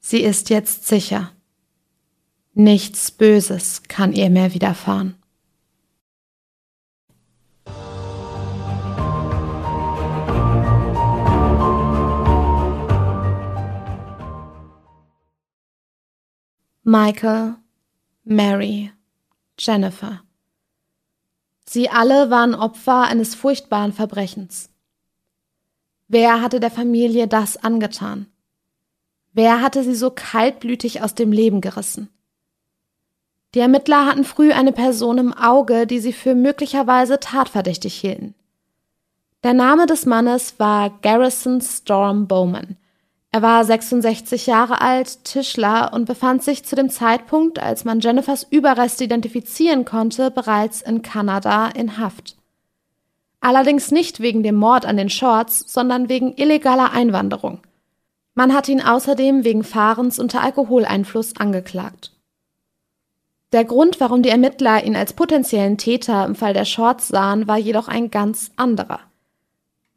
Sie 0.00 0.20
ist 0.20 0.50
jetzt 0.50 0.86
sicher. 0.86 1.32
Nichts 2.52 3.10
Böses 3.10 3.84
kann 3.88 4.12
ihr 4.12 4.28
mehr 4.28 4.52
widerfahren. 4.52 5.16
Michael, 16.82 17.63
Mary, 18.26 18.90
Jennifer. 19.58 20.22
Sie 21.66 21.90
alle 21.90 22.30
waren 22.30 22.54
Opfer 22.54 23.02
eines 23.02 23.34
furchtbaren 23.34 23.92
Verbrechens. 23.92 24.70
Wer 26.08 26.40
hatte 26.40 26.58
der 26.58 26.70
Familie 26.70 27.28
das 27.28 27.58
angetan? 27.58 28.26
Wer 29.34 29.60
hatte 29.60 29.84
sie 29.84 29.94
so 29.94 30.10
kaltblütig 30.10 31.02
aus 31.02 31.14
dem 31.14 31.32
Leben 31.32 31.60
gerissen? 31.60 32.08
Die 33.54 33.60
Ermittler 33.60 34.06
hatten 34.06 34.24
früh 34.24 34.52
eine 34.52 34.72
Person 34.72 35.18
im 35.18 35.34
Auge, 35.34 35.86
die 35.86 36.00
sie 36.00 36.14
für 36.14 36.34
möglicherweise 36.34 37.20
tatverdächtig 37.20 37.94
hielten. 37.94 38.34
Der 39.42 39.52
Name 39.52 39.84
des 39.84 40.06
Mannes 40.06 40.58
war 40.58 40.98
Garrison 41.02 41.60
Storm 41.60 42.26
Bowman, 42.26 42.78
er 43.34 43.42
war 43.42 43.64
66 43.64 44.46
Jahre 44.46 44.80
alt, 44.80 45.24
Tischler 45.24 45.92
und 45.92 46.04
befand 46.04 46.44
sich 46.44 46.64
zu 46.64 46.76
dem 46.76 46.88
Zeitpunkt, 46.88 47.58
als 47.58 47.84
man 47.84 47.98
Jennifers 47.98 48.46
Überreste 48.48 49.02
identifizieren 49.02 49.84
konnte, 49.84 50.30
bereits 50.30 50.82
in 50.82 51.02
Kanada 51.02 51.66
in 51.66 51.98
Haft. 51.98 52.36
Allerdings 53.40 53.90
nicht 53.90 54.20
wegen 54.20 54.44
dem 54.44 54.54
Mord 54.54 54.86
an 54.86 54.96
den 54.96 55.10
Shorts, 55.10 55.64
sondern 55.66 56.08
wegen 56.08 56.36
illegaler 56.36 56.92
Einwanderung. 56.92 57.58
Man 58.36 58.54
hat 58.54 58.68
ihn 58.68 58.80
außerdem 58.80 59.42
wegen 59.42 59.64
Fahrens 59.64 60.20
unter 60.20 60.40
Alkoholeinfluss 60.40 61.34
angeklagt. 61.36 62.12
Der 63.50 63.64
Grund, 63.64 63.98
warum 63.98 64.22
die 64.22 64.28
Ermittler 64.28 64.84
ihn 64.84 64.94
als 64.94 65.12
potenziellen 65.12 65.76
Täter 65.76 66.24
im 66.24 66.36
Fall 66.36 66.54
der 66.54 66.66
Shorts 66.66 67.08
sahen, 67.08 67.48
war 67.48 67.58
jedoch 67.58 67.88
ein 67.88 68.12
ganz 68.12 68.52
anderer. 68.54 69.00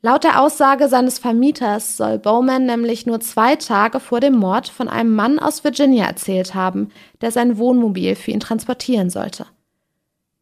Laut 0.01 0.23
der 0.23 0.41
Aussage 0.41 0.89
seines 0.89 1.17
Vermieters 1.17 1.97
soll 1.97 2.19
Bowman 2.19 2.65
nämlich 2.65 3.07
nur 3.07 3.19
zwei 3.19 3.55
Tage 3.55 3.99
vor 3.99 4.19
dem 4.19 4.35
Mord 4.35 4.69
von 4.69 4.87
einem 4.87 5.15
Mann 5.15 5.39
aus 5.39 5.63
Virginia 5.63 6.05
erzählt 6.05 6.53
haben, 6.53 6.89
der 7.21 7.31
sein 7.31 7.57
Wohnmobil 7.57 8.15
für 8.15 8.31
ihn 8.31 8.39
transportieren 8.39 9.09
sollte. 9.09 9.47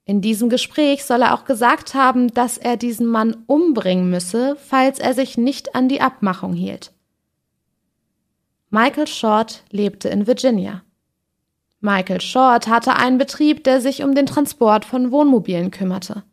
In 0.03 0.21
diesem 0.21 0.49
Gespräch 0.49 1.05
soll 1.05 1.23
er 1.23 1.33
auch 1.33 1.45
gesagt 1.45 1.95
haben, 1.95 2.31
dass 2.33 2.57
er 2.57 2.77
diesen 2.77 3.07
Mann 3.07 3.43
umbringen 3.47 4.09
müsse, 4.09 4.55
falls 4.57 4.99
er 4.99 5.13
sich 5.13 5.37
nicht 5.37 5.73
an 5.73 5.89
die 5.89 6.01
Abmachung 6.01 6.53
hielt. 6.53 6.91
Michael 8.69 9.07
Short 9.07 9.63
lebte 9.71 10.09
in 10.09 10.27
Virginia. 10.27 10.83
Michael 11.79 12.21
Short 12.21 12.67
hatte 12.67 12.95
einen 12.95 13.17
Betrieb, 13.17 13.63
der 13.63 13.79
sich 13.79 14.03
um 14.03 14.13
den 14.15 14.25
Transport 14.25 14.85
von 14.85 15.11
Wohnmobilen 15.11 15.71
kümmerte. 15.71 16.23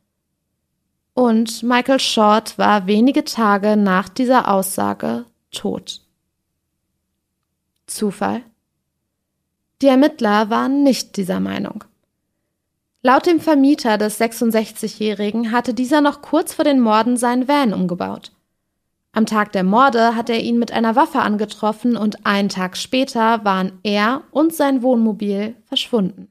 Und 1.15 1.63
Michael 1.63 2.01
Short 2.01 2.57
war 2.59 2.87
wenige 2.87 3.25
Tage 3.25 3.77
nach 3.77 4.09
dieser 4.09 4.49
Aussage 4.49 5.27
tot. 5.51 6.01
Zufall? 7.87 8.43
Die 9.83 9.89
Ermittler 9.89 10.49
waren 10.49 10.83
nicht 10.83 11.17
dieser 11.17 11.41
Meinung. 11.41 11.85
Laut 13.03 13.27
dem 13.27 13.41
Vermieter 13.41 13.99
des 13.99 14.21
66-Jährigen 14.21 15.51
hatte 15.51 15.75
dieser 15.75 16.01
noch 16.01 16.23
kurz 16.23 16.55
vor 16.55 16.65
den 16.65 16.81
Morden 16.81 17.17
seinen 17.17 17.49
Van 17.49 17.75
umgebaut. 17.75 18.33
Am 19.11 19.27
Tag 19.27 19.53
der 19.53 19.65
Morde 19.65 20.15
hatte 20.15 20.33
er 20.33 20.41
ihn 20.41 20.59
mit 20.59 20.73
einer 20.73 20.97
Waffe 20.97 21.21
angetroffen 21.21 21.97
und 21.97 22.25
einen 22.25 22.49
Tag 22.49 22.77
später 22.79 23.45
waren 23.45 23.79
er 23.83 24.23
und 24.31 24.55
sein 24.55 24.83
Wohnmobil 24.83 25.57
verschwunden. 25.67 26.29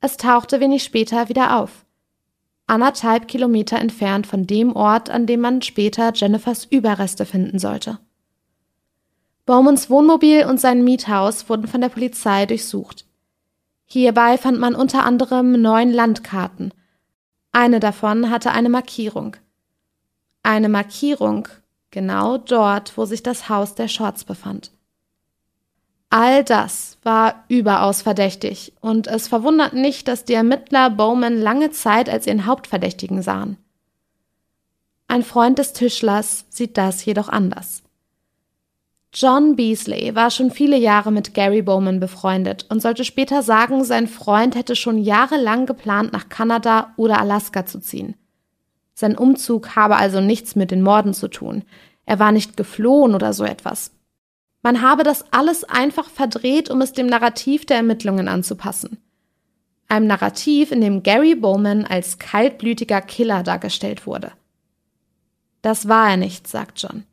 Es 0.00 0.16
tauchte 0.16 0.58
wenig 0.58 0.82
später 0.82 1.28
wieder 1.28 1.60
auf 1.60 1.83
anderthalb 2.66 3.28
Kilometer 3.28 3.78
entfernt 3.78 4.26
von 4.26 4.46
dem 4.46 4.74
Ort, 4.74 5.10
an 5.10 5.26
dem 5.26 5.40
man 5.40 5.62
später 5.62 6.12
Jennifers 6.14 6.64
Überreste 6.64 7.26
finden 7.26 7.58
sollte. 7.58 7.98
Bowmans 9.46 9.90
Wohnmobil 9.90 10.46
und 10.46 10.58
sein 10.58 10.84
Miethaus 10.84 11.48
wurden 11.48 11.66
von 11.66 11.80
der 11.80 11.90
Polizei 11.90 12.46
durchsucht. 12.46 13.04
Hierbei 13.84 14.38
fand 14.38 14.58
man 14.58 14.74
unter 14.74 15.04
anderem 15.04 15.60
neun 15.60 15.92
Landkarten. 15.92 16.72
Eine 17.52 17.78
davon 17.78 18.30
hatte 18.30 18.52
eine 18.52 18.70
Markierung. 18.70 19.36
Eine 20.42 20.68
Markierung 20.68 21.46
genau 21.90 22.38
dort, 22.38 22.96
wo 22.96 23.04
sich 23.04 23.22
das 23.22 23.48
Haus 23.48 23.74
der 23.74 23.88
Shorts 23.88 24.24
befand. 24.24 24.72
All 26.16 26.44
das 26.44 26.96
war 27.02 27.42
überaus 27.48 28.02
verdächtig 28.02 28.72
und 28.80 29.08
es 29.08 29.26
verwundert 29.26 29.72
nicht, 29.72 30.06
dass 30.06 30.24
die 30.24 30.34
Ermittler 30.34 30.88
Bowman 30.88 31.40
lange 31.40 31.72
Zeit 31.72 32.08
als 32.08 32.28
ihren 32.28 32.46
Hauptverdächtigen 32.46 33.20
sahen. 33.20 33.56
Ein 35.08 35.24
Freund 35.24 35.58
des 35.58 35.72
Tischlers 35.72 36.44
sieht 36.50 36.78
das 36.78 37.04
jedoch 37.04 37.28
anders. 37.28 37.82
John 39.12 39.56
Beasley 39.56 40.14
war 40.14 40.30
schon 40.30 40.52
viele 40.52 40.76
Jahre 40.76 41.10
mit 41.10 41.34
Gary 41.34 41.62
Bowman 41.62 41.98
befreundet 41.98 42.66
und 42.68 42.80
sollte 42.80 43.02
später 43.02 43.42
sagen, 43.42 43.82
sein 43.82 44.06
Freund 44.06 44.54
hätte 44.54 44.76
schon 44.76 44.98
jahrelang 44.98 45.66
geplant, 45.66 46.12
nach 46.12 46.28
Kanada 46.28 46.94
oder 46.96 47.18
Alaska 47.18 47.66
zu 47.66 47.80
ziehen. 47.80 48.14
Sein 48.94 49.18
Umzug 49.18 49.74
habe 49.74 49.96
also 49.96 50.20
nichts 50.20 50.54
mit 50.54 50.70
den 50.70 50.82
Morden 50.82 51.12
zu 51.12 51.26
tun. 51.26 51.64
Er 52.06 52.20
war 52.20 52.30
nicht 52.30 52.56
geflohen 52.56 53.16
oder 53.16 53.32
so 53.32 53.42
etwas. 53.42 53.90
Man 54.64 54.80
habe 54.80 55.02
das 55.02 55.30
alles 55.30 55.62
einfach 55.64 56.08
verdreht, 56.08 56.70
um 56.70 56.80
es 56.80 56.92
dem 56.92 57.06
Narrativ 57.06 57.66
der 57.66 57.76
Ermittlungen 57.76 58.28
anzupassen. 58.28 58.96
Einem 59.88 60.06
Narrativ, 60.06 60.72
in 60.72 60.80
dem 60.80 61.02
Gary 61.02 61.34
Bowman 61.34 61.84
als 61.84 62.18
kaltblütiger 62.18 63.02
Killer 63.02 63.42
dargestellt 63.42 64.06
wurde. 64.06 64.32
Das 65.60 65.86
war 65.86 66.08
er 66.08 66.16
nicht, 66.16 66.48
sagt 66.48 66.80
John. 66.80 67.04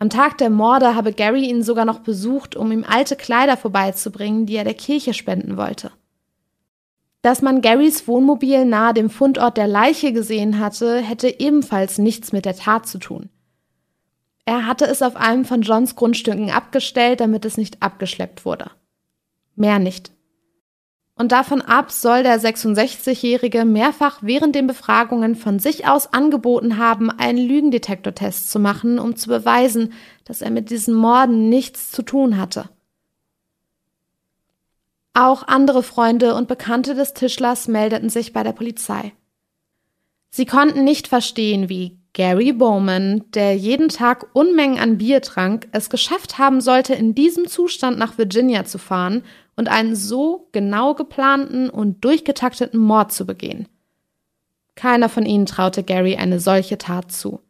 Am 0.00 0.10
Tag 0.10 0.38
der 0.38 0.50
Morde 0.50 0.96
habe 0.96 1.12
Gary 1.12 1.48
ihn 1.48 1.62
sogar 1.62 1.84
noch 1.84 2.00
besucht, 2.00 2.56
um 2.56 2.72
ihm 2.72 2.84
alte 2.84 3.14
Kleider 3.14 3.56
vorbeizubringen, 3.56 4.44
die 4.46 4.56
er 4.56 4.64
der 4.64 4.74
Kirche 4.74 5.14
spenden 5.14 5.56
wollte. 5.56 5.92
Dass 7.22 7.42
man 7.42 7.62
Garys 7.62 8.08
Wohnmobil 8.08 8.64
nahe 8.64 8.92
dem 8.92 9.08
Fundort 9.08 9.56
der 9.56 9.68
Leiche 9.68 10.12
gesehen 10.12 10.58
hatte, 10.58 10.98
hätte 10.98 11.38
ebenfalls 11.38 11.98
nichts 11.98 12.32
mit 12.32 12.44
der 12.44 12.56
Tat 12.56 12.88
zu 12.88 12.98
tun. 12.98 13.30
Er 14.46 14.64
hatte 14.64 14.86
es 14.86 15.02
auf 15.02 15.16
einem 15.16 15.44
von 15.44 15.62
Johns 15.62 15.96
Grundstücken 15.96 16.50
abgestellt, 16.50 17.20
damit 17.20 17.44
es 17.44 17.56
nicht 17.56 17.82
abgeschleppt 17.82 18.44
wurde. 18.44 18.70
Mehr 19.56 19.80
nicht. 19.80 20.12
Und 21.16 21.32
davon 21.32 21.62
ab 21.62 21.90
soll 21.90 22.22
der 22.22 22.38
66-Jährige 22.40 23.64
mehrfach 23.64 24.18
während 24.20 24.54
den 24.54 24.66
Befragungen 24.66 25.34
von 25.34 25.58
sich 25.58 25.88
aus 25.88 26.12
angeboten 26.12 26.76
haben, 26.76 27.10
einen 27.10 27.38
Lügendetektortest 27.38 28.50
zu 28.50 28.60
machen, 28.60 28.98
um 28.98 29.16
zu 29.16 29.28
beweisen, 29.28 29.94
dass 30.24 30.42
er 30.42 30.50
mit 30.50 30.70
diesen 30.70 30.94
Morden 30.94 31.48
nichts 31.48 31.90
zu 31.90 32.02
tun 32.02 32.36
hatte. 32.36 32.68
Auch 35.14 35.48
andere 35.48 35.82
Freunde 35.82 36.34
und 36.34 36.46
Bekannte 36.46 36.94
des 36.94 37.14
Tischlers 37.14 37.66
meldeten 37.66 38.10
sich 38.10 38.34
bei 38.34 38.42
der 38.42 38.52
Polizei. 38.52 39.14
Sie 40.28 40.44
konnten 40.44 40.84
nicht 40.84 41.08
verstehen, 41.08 41.70
wie 41.70 41.95
Gary 42.16 42.54
Bowman, 42.54 43.24
der 43.34 43.54
jeden 43.54 43.90
Tag 43.90 44.28
Unmengen 44.32 44.78
an 44.78 44.96
Bier 44.96 45.20
trank, 45.20 45.68
es 45.72 45.90
geschafft 45.90 46.38
haben 46.38 46.62
sollte, 46.62 46.94
in 46.94 47.14
diesem 47.14 47.46
Zustand 47.46 47.98
nach 47.98 48.16
Virginia 48.16 48.64
zu 48.64 48.78
fahren 48.78 49.22
und 49.54 49.68
einen 49.68 49.94
so 49.94 50.48
genau 50.50 50.94
geplanten 50.94 51.68
und 51.68 52.02
durchgetakteten 52.06 52.80
Mord 52.80 53.12
zu 53.12 53.26
begehen. 53.26 53.68
Keiner 54.76 55.10
von 55.10 55.26
ihnen 55.26 55.44
traute 55.44 55.82
Gary 55.82 56.16
eine 56.16 56.40
solche 56.40 56.78
Tat 56.78 57.12
zu. 57.12 57.40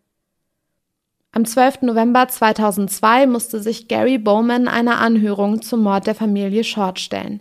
Am 1.30 1.44
12. 1.44 1.82
November 1.82 2.26
2002 2.26 3.28
musste 3.28 3.62
sich 3.62 3.86
Gary 3.86 4.18
Bowman 4.18 4.66
einer 4.66 4.98
Anhörung 4.98 5.62
zum 5.62 5.84
Mord 5.84 6.08
der 6.08 6.16
Familie 6.16 6.64
Short 6.64 6.98
stellen. 6.98 7.40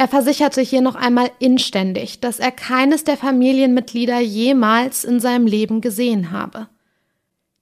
Er 0.00 0.08
versicherte 0.08 0.62
hier 0.62 0.80
noch 0.80 0.94
einmal 0.94 1.30
inständig, 1.40 2.20
dass 2.20 2.38
er 2.38 2.52
keines 2.52 3.04
der 3.04 3.18
Familienmitglieder 3.18 4.18
jemals 4.18 5.04
in 5.04 5.20
seinem 5.20 5.46
Leben 5.46 5.82
gesehen 5.82 6.30
habe. 6.30 6.68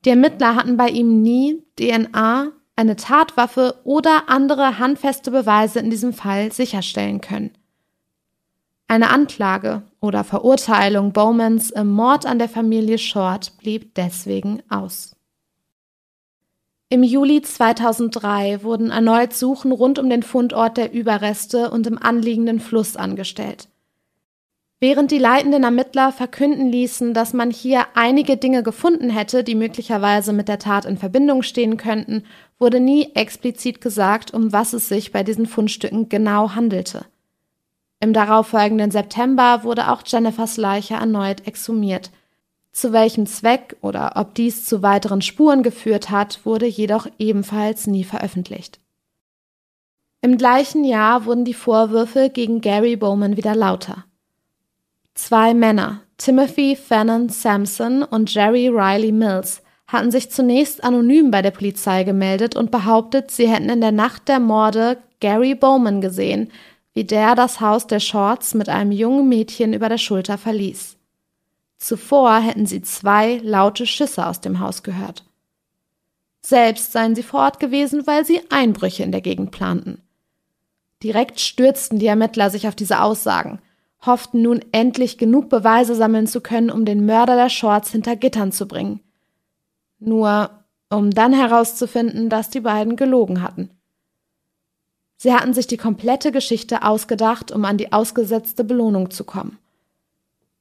Die 0.05 0.11
Ermittler 0.11 0.55
hatten 0.55 0.77
bei 0.77 0.89
ihm 0.89 1.21
nie 1.21 1.65
DNA, 1.81 2.53
eine 2.77 2.95
Tatwaffe 2.95 3.81
oder 3.83 4.29
andere 4.29 4.79
handfeste 4.79 5.33
Beweise 5.33 5.81
in 5.81 5.91
diesem 5.91 6.13
Fall 6.13 6.53
sicherstellen 6.53 7.21
können. 7.21 7.51
Eine 8.87 9.11
Anklage 9.11 9.83
oder 9.99 10.23
Verurteilung 10.23 11.13
Bowmans 11.13 11.71
im 11.71 11.89
Mord 11.89 12.25
an 12.25 12.39
der 12.39 12.49
Familie 12.49 12.99
Short 12.99 13.59
blieb 13.59 13.97
deswegen 13.97 14.63
aus. 14.69 15.17
Im 16.91 17.03
Juli 17.03 17.43
2003 17.43 18.63
wurden 18.63 18.91
erneut 18.91 19.35
Suchen 19.35 19.73
rund 19.73 19.99
um 19.99 20.09
den 20.09 20.23
Fundort 20.23 20.79
der 20.79 20.93
Überreste 20.93 21.71
und 21.71 21.87
im 21.87 21.99
anliegenden 21.99 22.61
Fluss 22.61 22.97
angestellt. 22.97 23.69
Während 24.81 25.11
die 25.11 25.19
leitenden 25.19 25.65
Ermittler 25.65 26.13
verkünden 26.13 26.71
ließen, 26.71 27.13
dass 27.13 27.35
man 27.35 27.51
hier 27.51 27.85
einige 27.95 28.39
Dinge 28.39 28.63
gefunden 28.63 29.11
hätte, 29.11 29.45
die 29.45 29.57
möglicherweise 29.57 30.33
mit 30.33 30.49
der 30.49 30.61
Tat 30.61 30.87
in 30.87 30.97
Verbindung 30.97 31.43
stehen 31.43 31.77
könnten, 31.77 32.23
wurde 32.59 32.81
nie 32.81 33.11
explizit 33.15 33.81
gesagt, 33.83 34.33
um 34.33 34.53
was 34.53 34.73
es 34.73 34.89
sich 34.89 35.13
bei 35.13 35.23
diesen 35.25 35.47
Fundstücken 35.47 36.09
genau 36.09 36.55
handelte. 36.55 37.05
Im 38.01 38.13
darauffolgenden 38.13 38.93
September 38.93 39.65
wurde 39.65 39.91
auch 39.91 40.03
Jennifers 40.07 40.57
Leiche 40.57 40.95
erneut 40.95 41.47
exhumiert. 41.47 42.13
Zu 42.73 42.93
welchem 42.93 43.27
Zweck 43.27 43.77
oder 43.81 44.13
ob 44.17 44.35
dies 44.35 44.65
zu 44.65 44.83
weiteren 44.83 45.23
Spuren 45.23 45.63
geführt 45.63 46.11
hat, 46.11 46.45
wurde 46.45 46.67
jedoch 46.67 47.07
ebenfalls 47.19 47.87
nie 47.87 48.05
veröffentlicht. 48.05 48.81
Im 50.21 50.37
gleichen 50.37 50.85
Jahr 50.85 51.25
wurden 51.25 51.45
die 51.45 51.55
Vorwürfe 51.55 52.29
gegen 52.31 52.61
Gary 52.61 52.97
Bowman 52.97 53.37
wieder 53.37 53.55
lauter. 53.55 54.05
Zwei 55.15 55.55
Männer, 55.55 56.03
Timothy 56.17 56.77
Fannon 56.77 57.29
Sampson 57.29 58.03
und 58.03 58.33
Jerry 58.33 58.69
Riley 58.69 59.13
Mills, 59.13 59.63
hatten 59.87 60.11
sich 60.11 60.31
zunächst 60.31 60.85
anonym 60.85 61.31
bei 61.31 61.41
der 61.41 61.51
Polizei 61.51 62.05
gemeldet 62.05 62.57
und 62.57 62.71
behauptet, 62.71 63.31
sie 63.31 63.49
hätten 63.49 63.71
in 63.71 63.81
der 63.81 63.93
Nacht 63.93 64.29
der 64.29 64.39
Morde 64.39 64.99
Gary 65.21 65.55
Bowman 65.55 66.01
gesehen, 66.01 66.53
wie 66.93 67.05
der 67.05 67.35
das 67.35 67.61
Haus 67.61 67.87
der 67.87 68.01
Shorts 68.01 68.55
mit 68.55 68.69
einem 68.69 68.93
jungen 68.93 69.29
Mädchen 69.29 69.73
über 69.73 69.89
der 69.89 69.99
Schulter 69.99 70.37
verließ. 70.37 70.98
Zuvor 71.79 72.41
hätten 72.41 72.67
sie 72.67 72.83
zwei 72.83 73.39
laute 73.39 73.87
Schüsse 73.87 74.27
aus 74.27 74.41
dem 74.41 74.59
Haus 74.61 74.83
gehört. 74.83 75.25
Selbst 76.41 76.93
seien 76.93 77.15
sie 77.15 77.23
vor 77.23 77.41
Ort 77.41 77.61
gewesen, 77.61 78.07
weil 78.07 78.25
sie 78.25 78.41
Einbrüche 78.51 79.05
in 79.05 79.13
der 79.13 79.21
Gegend 79.21 79.53
planten. 79.53 80.03
Direkt 81.03 81.41
stürzten 81.41 81.99
die 81.99 82.07
Ermittler 82.07 82.51
sich 82.51 82.67
auf 82.67 82.75
diese 82.75 83.01
Aussagen, 83.01 83.61
hofften 84.05 84.43
nun 84.43 84.61
endlich 84.73 85.19
genug 85.19 85.49
Beweise 85.49 85.95
sammeln 85.95 86.27
zu 86.27 86.41
können, 86.41 86.71
um 86.71 86.85
den 86.85 87.07
Mörder 87.07 87.37
der 87.37 87.49
Shorts 87.49 87.91
hinter 87.93 88.17
Gittern 88.17 88.51
zu 88.51 88.67
bringen. 88.67 89.01
Nur 90.01 90.51
um 90.91 91.11
dann 91.11 91.33
herauszufinden, 91.33 92.29
dass 92.29 92.51
die 92.51 92.61
beiden 92.61 92.97
gelogen 92.97 93.43
hatten. 93.43 93.71
Sie 95.17 95.35
hatten 95.35 95.53
sich 95.53 95.67
die 95.67 95.77
komplette 95.77 96.33
Geschichte 96.33 96.83
ausgedacht, 96.83 97.53
um 97.53 97.65
an 97.65 97.77
die 97.77 97.93
ausgesetzte 97.93 98.65
Belohnung 98.65 99.11
zu 99.11 99.25
kommen. 99.25 99.59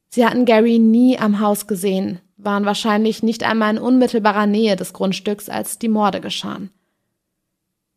Sie 0.09 0.25
hatten 0.25 0.45
Gary 0.45 0.79
nie 0.79 1.17
am 1.19 1.39
Haus 1.39 1.67
gesehen, 1.67 2.19
waren 2.37 2.65
wahrscheinlich 2.65 3.23
nicht 3.23 3.43
einmal 3.43 3.75
in 3.75 3.81
unmittelbarer 3.81 4.45
Nähe 4.45 4.75
des 4.75 4.93
Grundstücks, 4.93 5.49
als 5.49 5.79
die 5.79 5.89
Morde 5.89 6.21
geschahen. 6.21 6.71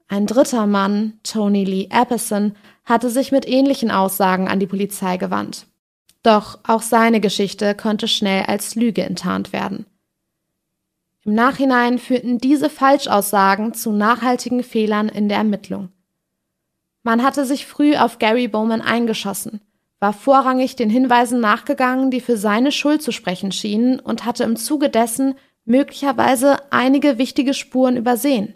Ein 0.09 0.27
dritter 0.27 0.67
Mann, 0.67 1.21
Tony 1.23 1.65
Lee 1.65 1.89
Epperson, 1.91 2.57
hatte 2.85 3.11
sich 3.11 3.31
mit 3.31 3.47
ähnlichen 3.47 3.93
Aussagen 3.93 4.49
an 4.49 4.59
die 4.59 4.67
Polizei 4.67 5.19
gewandt. 5.19 5.67
Doch 6.23 6.59
auch 6.65 6.83
seine 6.83 7.21
Geschichte 7.21 7.75
konnte 7.75 8.09
schnell 8.09 8.43
als 8.43 8.75
Lüge 8.75 9.05
enttarnt 9.05 9.53
werden. 9.53 9.87
Im 11.25 11.35
Nachhinein 11.35 11.99
führten 11.99 12.39
diese 12.39 12.71
Falschaussagen 12.71 13.75
zu 13.75 13.93
nachhaltigen 13.93 14.65
Fehlern 14.65 15.09
in 15.09 15.29
der 15.29 15.39
Ermittlung. 15.39 15.91
Man 17.03 17.23
hatte 17.23 17.45
sich 17.45 17.67
früh 17.67 17.97
auf 17.97 18.19
Gary 18.19 18.49
Bowman 18.49 18.83
eingeschossen, 18.83 19.61
war 20.01 20.15
vorrangig 20.15 20.77
den 20.77 20.91
Hinweisen 20.91 21.41
nachgegangen, 21.41 22.11
die 22.11 22.21
für 22.21 22.37
seine 22.37 22.73
Schuld 22.73 23.03
zu 23.03 23.13
sprechen 23.13 23.53
schienen, 23.53 24.01
und 24.01 24.25
hatte 24.25 24.45
im 24.45 24.57
Zuge 24.57 24.89
dessen 24.89 25.35
möglicherweise 25.67 26.73
einige 26.73 27.19
wichtige 27.19 27.55
Spuren 27.55 27.97
übersehen. 27.97 28.55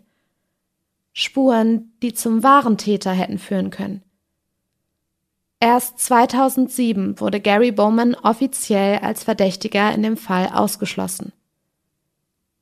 Spuren, 1.13 1.93
die 2.03 2.15
zum 2.15 2.43
wahren 2.43 2.79
Täter 2.79 3.13
hätten 3.13 3.39
führen 3.39 3.71
können. 3.71 4.03
Erst 5.61 5.99
2007 6.01 7.21
wurde 7.21 7.41
Gary 7.41 7.71
Bowman 7.73 8.15
offiziell 8.15 8.99
als 8.99 9.23
Verdächtiger 9.23 9.95
in 9.95 10.03
dem 10.03 10.17
Fall 10.17 10.51
ausgeschlossen. 10.53 11.33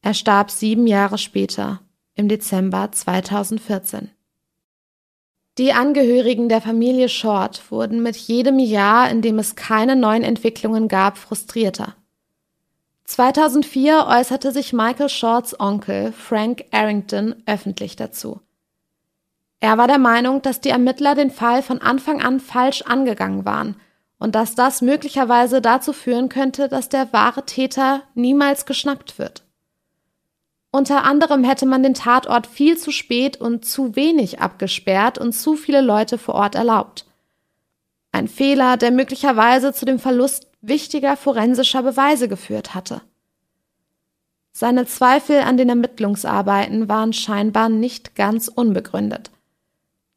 Er 0.03 0.15
starb 0.15 0.51
sieben 0.51 0.87
Jahre 0.87 1.19
später, 1.19 1.81
im 2.15 2.29
Dezember 2.29 2.93
2014. 2.93 4.11
Die 5.59 5.75
Angehörigen 5.75 6.49
der 6.49 6.63
Familie 6.63 7.11
Short 7.11 7.71
wurden 7.71 8.03
mit 8.03 8.17
jedem 8.17 8.59
Jahr, 8.59 9.11
in 9.11 9.21
dem 9.21 9.39
es 9.39 9.55
keine 9.55 9.97
neuen 9.97 10.23
Entwicklungen 10.23 10.89
gab, 10.89 11.19
frustrierter. 11.19 11.95
2004 13.05 14.07
äußerte 14.09 14.51
sich 14.51 14.73
Michael 14.73 15.11
Shorts 15.11 15.61
Onkel 15.61 16.13
Frank 16.13 16.65
Arrington 16.71 17.43
öffentlich 17.45 17.97
dazu. 17.97 18.41
Er 19.61 19.77
war 19.77 19.87
der 19.87 19.99
Meinung, 19.99 20.41
dass 20.41 20.63
die 20.63 20.71
Ermittler 20.71 21.15
den 21.15 21.31
Fall 21.31 21.63
von 21.63 21.83
Anfang 21.83 22.23
an 22.23 22.41
falsch 22.41 22.83
angegangen 22.83 23.45
waren 23.45 23.77
und 24.19 24.35
dass 24.35 24.55
das 24.55 24.81
möglicherweise 24.81 25.61
dazu 25.61 25.93
führen 25.93 26.31
könnte, 26.31 26.69
dass 26.69 26.89
der 26.89 27.13
wahre 27.13 27.45
Täter 27.45 28.03
niemals 28.15 28.65
geschnappt 28.65 29.19
wird. 29.19 29.45
Unter 30.75 31.05
anderem 31.05 31.45
hätte 31.45 31.67
man 31.67 31.83
den 31.83 31.93
Tatort 31.93 32.47
viel 32.47 32.79
zu 32.79 32.91
spät 32.93 33.37
und 33.37 33.67
zu 33.67 33.95
wenig 33.95 34.41
abgesperrt 34.41 35.19
und 35.19 35.35
zu 35.35 35.55
viele 35.55 35.83
Leute 35.83 36.17
vor 36.17 36.35
Ort 36.35 36.55
erlaubt. 36.55 37.05
Ein 38.11 38.27
Fehler, 38.27 38.79
der 38.79 38.91
möglicherweise 38.91 39.75
zu 39.75 39.85
dem 39.85 39.99
Verlust 39.99 40.49
wichtiger 40.63 41.19
forensischer 41.19 41.83
Beweise 41.83 42.27
geführt 42.27 42.75
hatte. 42.75 43.03
Seine 44.53 44.87
Zweifel 44.87 45.41
an 45.41 45.59
den 45.59 45.69
Ermittlungsarbeiten 45.69 46.89
waren 46.89 47.13
scheinbar 47.13 47.69
nicht 47.69 48.15
ganz 48.15 48.49
unbegründet. 48.49 49.31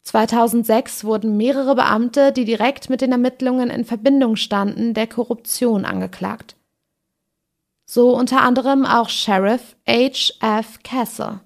2006 0.03 1.03
wurden 1.03 1.35
mehrere 1.35 1.75
Beamte, 1.75 2.31
die 2.31 2.45
direkt 2.45 2.89
mit 2.89 3.01
den 3.01 3.11
Ermittlungen 3.11 3.69
in 3.69 3.83
Verbindung 3.83 4.37
standen, 4.37 4.93
der 4.93 5.07
Korruption 5.07 5.83
angeklagt 5.83 6.55
so 7.85 8.15
unter 8.15 8.41
anderem 8.41 8.85
auch 8.85 9.09
Sheriff 9.09 9.75
H. 9.87 10.33
F. 10.41 10.79
Castle. 10.83 11.41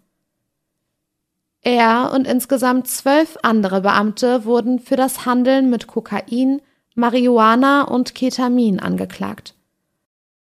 Er 1.62 2.12
und 2.14 2.26
insgesamt 2.26 2.88
zwölf 2.88 3.38
andere 3.44 3.82
Beamte 3.82 4.46
wurden 4.46 4.80
für 4.80 4.96
das 4.96 5.26
Handeln 5.26 5.70
mit 5.70 5.88
Kokain, 5.88 6.62
Marihuana 6.96 7.84
und 7.84 8.16
Ketamin 8.16 8.80
angeklagt. 8.80 9.56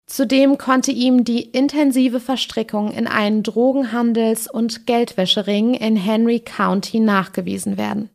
Zudem 0.05 0.57
konnte 0.57 0.91
ihm 0.91 1.23
die 1.23 1.41
intensive 1.41 2.19
Verstrickung 2.19 2.91
in 2.91 3.07
einen 3.07 3.43
Drogenhandels- 3.43 4.49
und 4.49 4.85
Geldwäschering 4.85 5.73
in 5.73 5.95
Henry 5.95 6.39
County 6.39 6.99
nachgewiesen 6.99 7.77
werden. 7.77 8.09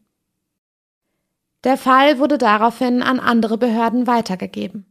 Der 1.64 1.76
Fall 1.76 2.18
wurde 2.18 2.38
daraufhin 2.38 3.02
an 3.02 3.18
andere 3.18 3.58
Behörden 3.58 4.06
weitergegeben. 4.06 4.86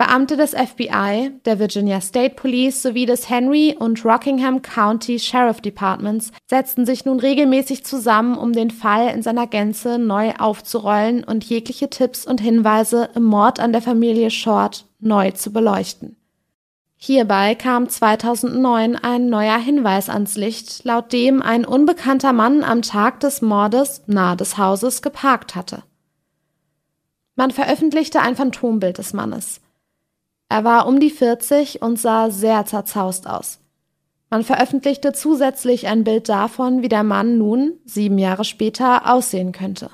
Beamte 0.00 0.38
des 0.38 0.52
FBI, 0.52 1.30
der 1.44 1.58
Virginia 1.58 2.00
State 2.00 2.34
Police 2.34 2.80
sowie 2.80 3.04
des 3.04 3.28
Henry 3.28 3.76
und 3.78 4.02
Rockingham 4.02 4.62
County 4.62 5.18
Sheriff 5.18 5.60
Departments 5.60 6.32
setzten 6.46 6.86
sich 6.86 7.04
nun 7.04 7.20
regelmäßig 7.20 7.84
zusammen, 7.84 8.38
um 8.38 8.54
den 8.54 8.70
Fall 8.70 9.08
in 9.14 9.20
seiner 9.20 9.46
Gänze 9.46 9.98
neu 9.98 10.32
aufzurollen 10.38 11.22
und 11.22 11.44
jegliche 11.44 11.90
Tipps 11.90 12.26
und 12.26 12.40
Hinweise 12.40 13.10
im 13.14 13.24
Mord 13.24 13.60
an 13.60 13.72
der 13.72 13.82
Familie 13.82 14.30
Short 14.30 14.86
neu 15.00 15.32
zu 15.32 15.52
beleuchten. 15.52 16.16
Hierbei 16.96 17.54
kam 17.54 17.86
2009 17.86 18.96
ein 18.96 19.28
neuer 19.28 19.58
Hinweis 19.58 20.08
ans 20.08 20.34
Licht, 20.34 20.82
laut 20.82 21.12
dem 21.12 21.42
ein 21.42 21.66
unbekannter 21.66 22.32
Mann 22.32 22.64
am 22.64 22.80
Tag 22.80 23.20
des 23.20 23.42
Mordes 23.42 24.00
nahe 24.06 24.38
des 24.38 24.56
Hauses 24.56 25.02
geparkt 25.02 25.54
hatte. 25.54 25.82
Man 27.36 27.50
veröffentlichte 27.50 28.22
ein 28.22 28.34
Phantombild 28.34 28.96
des 28.96 29.12
Mannes. 29.12 29.60
Er 30.50 30.64
war 30.64 30.88
um 30.88 30.98
die 30.98 31.10
40 31.10 31.80
und 31.80 31.96
sah 31.96 32.28
sehr 32.28 32.66
zerzaust 32.66 33.28
aus. 33.28 33.60
Man 34.30 34.42
veröffentlichte 34.42 35.12
zusätzlich 35.12 35.86
ein 35.86 36.02
Bild 36.02 36.28
davon, 36.28 36.82
wie 36.82 36.88
der 36.88 37.04
Mann 37.04 37.38
nun, 37.38 37.74
sieben 37.84 38.18
Jahre 38.18 38.44
später, 38.44 39.08
aussehen 39.08 39.52
könnte. 39.52 39.90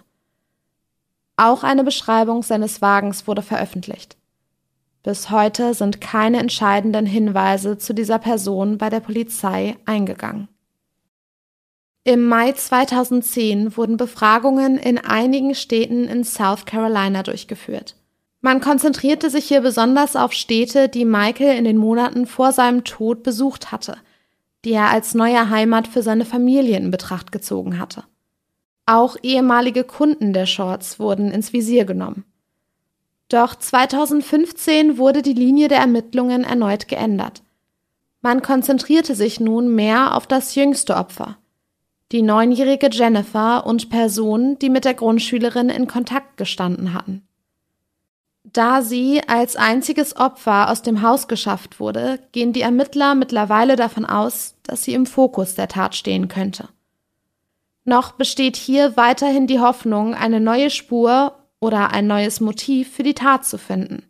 Auch 1.37 1.63
eine 1.63 1.85
Beschreibung 1.85 2.43
seines 2.43 2.81
Wagens 2.81 3.27
wurde 3.27 3.43
veröffentlicht. 3.43 4.17
Bis 5.03 5.31
heute 5.31 5.75
sind 5.75 6.01
keine 6.01 6.39
entscheidenden 6.39 7.05
Hinweise 7.05 7.77
zu 7.77 7.93
dieser 7.93 8.19
Person 8.19 8.79
bei 8.79 8.89
der 8.89 9.01
Polizei 9.01 9.77
eingegangen. 9.85 10.49
Im 12.03 12.29
Mai 12.29 12.53
2010 12.53 13.77
wurden 13.77 13.99
Befragungen 13.99 14.79
in 14.79 14.97
einigen 14.97 15.55
Städten 15.55 16.05
in 16.05 16.25
South 16.25 16.65
Carolina 16.65 17.23
durchgeführt. 17.23 17.95
Man 18.47 18.61
konzentrierte 18.61 19.29
sich 19.29 19.47
hier 19.47 19.61
besonders 19.61 20.15
auf 20.15 20.33
Städte, 20.33 20.89
die 20.89 21.05
Michael 21.05 21.59
in 21.59 21.65
den 21.65 21.77
Monaten 21.77 22.27
vor 22.27 22.53
seinem 22.53 22.85
Tod 22.85 23.25
besucht 23.25 23.73
hatte, 23.73 23.97
die 24.65 24.71
er 24.71 24.89
als 24.89 25.17
neue 25.17 25.51
Heimat 25.51 25.89
für 25.89 26.01
seine 26.01 26.25
Familie 26.25 26.77
in 26.77 26.93
Betracht 26.93 27.33
gezogen 27.33 27.81
hatte. 27.81 28.05
Auch 28.87 29.17
ehemalige 29.25 29.83
Kunden 29.83 30.33
der 30.33 30.47
Shorts 30.47 31.01
wurden 31.01 31.33
ins 31.33 31.53
Visier 31.53 31.85
genommen. 31.87 32.25
Doch 33.29 33.57
2015 33.57 34.97
wurde 34.97 35.23
die 35.23 35.35
Linie 35.35 35.67
der 35.67 35.79
Ermittlungen 35.79 36.45
erneut 36.45 36.87
geändert. 36.87 37.43
Man 38.23 38.43
konzentrierte 38.43 39.17
sich 39.17 39.41
nun 39.41 39.75
mehr 39.75 40.15
auf 40.15 40.29
das 40.29 40.55
jüngste 40.55 40.95
Opfer, 40.95 41.37
die 42.13 42.23
neunjährige 42.23 42.91
Jennifer 42.93 43.67
und 43.67 43.91
Personen, 43.91 44.57
die 44.61 44.71
mit 44.71 44.85
der 44.85 44.95
Grundschülerin 44.95 45.69
in 45.69 45.89
Kontakt 45.89 46.37
gestanden 46.37 46.95
hatten. 46.95 47.27
Da 48.57 48.81
sie 48.81 49.21
als 49.27 49.55
einziges 49.55 50.17
Opfer 50.17 50.71
aus 50.71 50.81
dem 50.81 51.03
Haus 51.03 51.29
geschafft 51.29 51.79
wurde, 51.79 52.19
gehen 52.33 52.55
die 52.55 52.63
Ermittler 52.63 53.15
mittlerweile 53.15 53.77
davon 53.77 54.07
aus, 54.07 54.55
dass 54.63 54.83
sie 54.83 54.95
im 54.95 55.05
Fokus 55.05 55.57
der 55.57 55.69
Tat 55.69 55.95
stehen 55.95 56.29
könnte. 56.29 56.71
Noch 57.85 58.13
besteht 58.13 58.57
hier 58.57 58.97
weiterhin 58.97 59.47
die 59.47 59.61
Hoffnung, 59.61 60.15
eine 60.15 60.41
neue 60.41 60.71
Spur 60.71 61.37
oder 61.61 61.91
ein 61.91 62.07
neues 62.07 62.41
Motiv 62.41 62.95
für 62.95 63.03
die 63.03 63.13
Tat 63.13 63.45
zu 63.45 63.59
finden. 63.59 64.05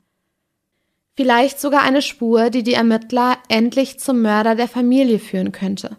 Vielleicht 1.16 1.60
sogar 1.60 1.82
eine 1.82 2.00
Spur, 2.00 2.50
die 2.50 2.62
die 2.62 2.74
Ermittler 2.74 3.38
endlich 3.48 3.98
zum 3.98 4.22
Mörder 4.22 4.54
der 4.54 4.68
Familie 4.68 5.18
führen 5.18 5.50
könnte. 5.50 5.96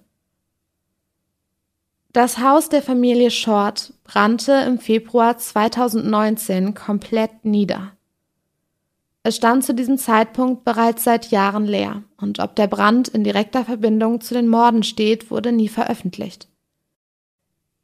Das 2.14 2.38
Haus 2.40 2.70
der 2.70 2.82
Familie 2.82 3.30
Short 3.30 3.92
brannte 4.06 4.54
im 4.54 4.80
Februar 4.80 5.38
2019 5.38 6.76
komplett 6.76 7.44
nieder. 7.44 7.97
Es 9.28 9.36
stand 9.36 9.66
zu 9.66 9.74
diesem 9.74 9.98
Zeitpunkt 9.98 10.63
bereits 10.63 11.04
seit 11.04 11.32
Jahren 11.32 11.66
leer, 11.66 12.04
und 12.16 12.40
ob 12.40 12.56
der 12.56 12.68
Brand 12.68 13.10
in 13.10 13.26
direkter 13.26 13.66
Verbindung 13.66 14.22
zu 14.22 14.34
den 14.34 14.48
Morden 14.48 14.84
steht, 14.84 15.30
wurde 15.30 15.52
nie 15.52 15.68
veröffentlicht. 15.68 16.48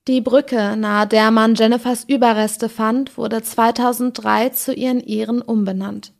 Die 0.08 0.22
Brücke, 0.22 0.78
nahe 0.78 1.06
der 1.06 1.32
man 1.32 1.56
Jennifers 1.56 2.06
Überreste 2.06 2.70
fand, 2.70 3.18
wurde 3.18 3.42
2003 3.42 4.50
zu 4.52 4.74
ihren 4.74 5.02
Ehren 5.02 5.42
umbenannt. 5.42 6.14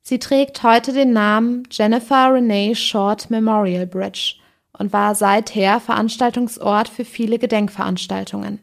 Sie 0.00 0.18
trägt 0.18 0.64
heute 0.64 0.92
den 0.92 1.12
Namen 1.12 1.62
Jennifer 1.70 2.34
Renee 2.34 2.74
Short 2.74 3.30
Memorial 3.30 3.86
Bridge 3.86 4.38
und 4.76 4.92
war 4.92 5.14
seither 5.14 5.78
Veranstaltungsort 5.78 6.88
für 6.88 7.04
viele 7.04 7.38
Gedenkveranstaltungen. 7.38 8.58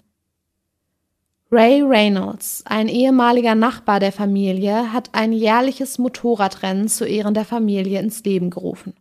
Ray 1.51 1.81
Reynolds, 1.81 2.61
ein 2.65 2.87
ehemaliger 2.87 3.55
Nachbar 3.55 3.99
der 3.99 4.11
Familie, 4.11 4.93
hat 4.93 5.09
ein 5.13 5.33
jährliches 5.33 5.97
Motorradrennen 5.97 6.87
zu 6.87 7.05
Ehren 7.05 7.33
der 7.33 7.45
Familie 7.45 7.99
ins 7.99 8.23
Leben 8.23 8.51
gerufen. 8.51 8.93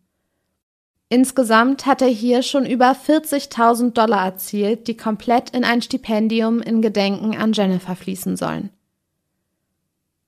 Insgesamt 1.11 1.85
hat 1.85 2.01
er 2.01 2.09
hier 2.09 2.43
schon 2.43 2.65
über 2.65 2.93
40.000 2.93 3.93
Dollar 3.93 4.25
erzielt, 4.25 4.89
die 4.89 4.97
komplett 4.97 5.51
in 5.51 5.65
ein 5.65 5.83
Stipendium 5.83 6.61
in 6.61 6.81
Gedenken 6.81 7.37
an 7.37 7.53
Jennifer 7.53 7.97
fließen 7.97 8.37
sollen. 8.37 8.71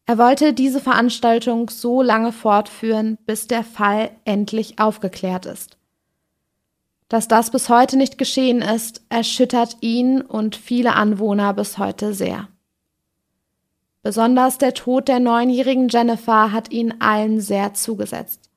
Er 0.04 0.18
wollte 0.18 0.52
diese 0.52 0.80
Veranstaltung 0.80 1.70
so 1.70 2.02
lange 2.02 2.32
fortführen, 2.32 3.16
bis 3.24 3.46
der 3.46 3.64
Fall 3.64 4.10
endlich 4.24 4.78
aufgeklärt 4.78 5.46
ist. 5.46 5.79
Dass 7.10 7.26
das 7.26 7.50
bis 7.50 7.68
heute 7.68 7.96
nicht 7.96 8.18
geschehen 8.18 8.62
ist, 8.62 9.02
erschüttert 9.08 9.78
ihn 9.80 10.22
und 10.22 10.54
viele 10.54 10.94
Anwohner 10.94 11.52
bis 11.52 11.76
heute 11.76 12.14
sehr. 12.14 12.48
Besonders 14.00 14.58
der 14.58 14.74
Tod 14.74 15.08
der 15.08 15.18
neunjährigen 15.18 15.88
Jennifer 15.88 16.52
hat 16.52 16.70
ihnen 16.70 17.00
allen 17.00 17.40
sehr 17.40 17.74
zugesetzt. 17.74 18.48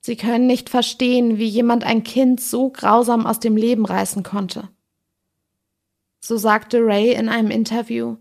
Sie 0.00 0.16
können 0.16 0.46
nicht 0.46 0.70
verstehen, 0.70 1.36
wie 1.36 1.46
jemand 1.46 1.84
ein 1.84 2.04
Kind 2.04 2.40
so 2.40 2.70
grausam 2.70 3.26
aus 3.26 3.38
dem 3.38 3.58
Leben 3.58 3.84
reißen 3.84 4.22
konnte. 4.22 4.70
So 6.20 6.38
sagte 6.38 6.78
Ray 6.78 7.12
in 7.12 7.28
einem 7.28 7.50
Interview, 7.50 8.16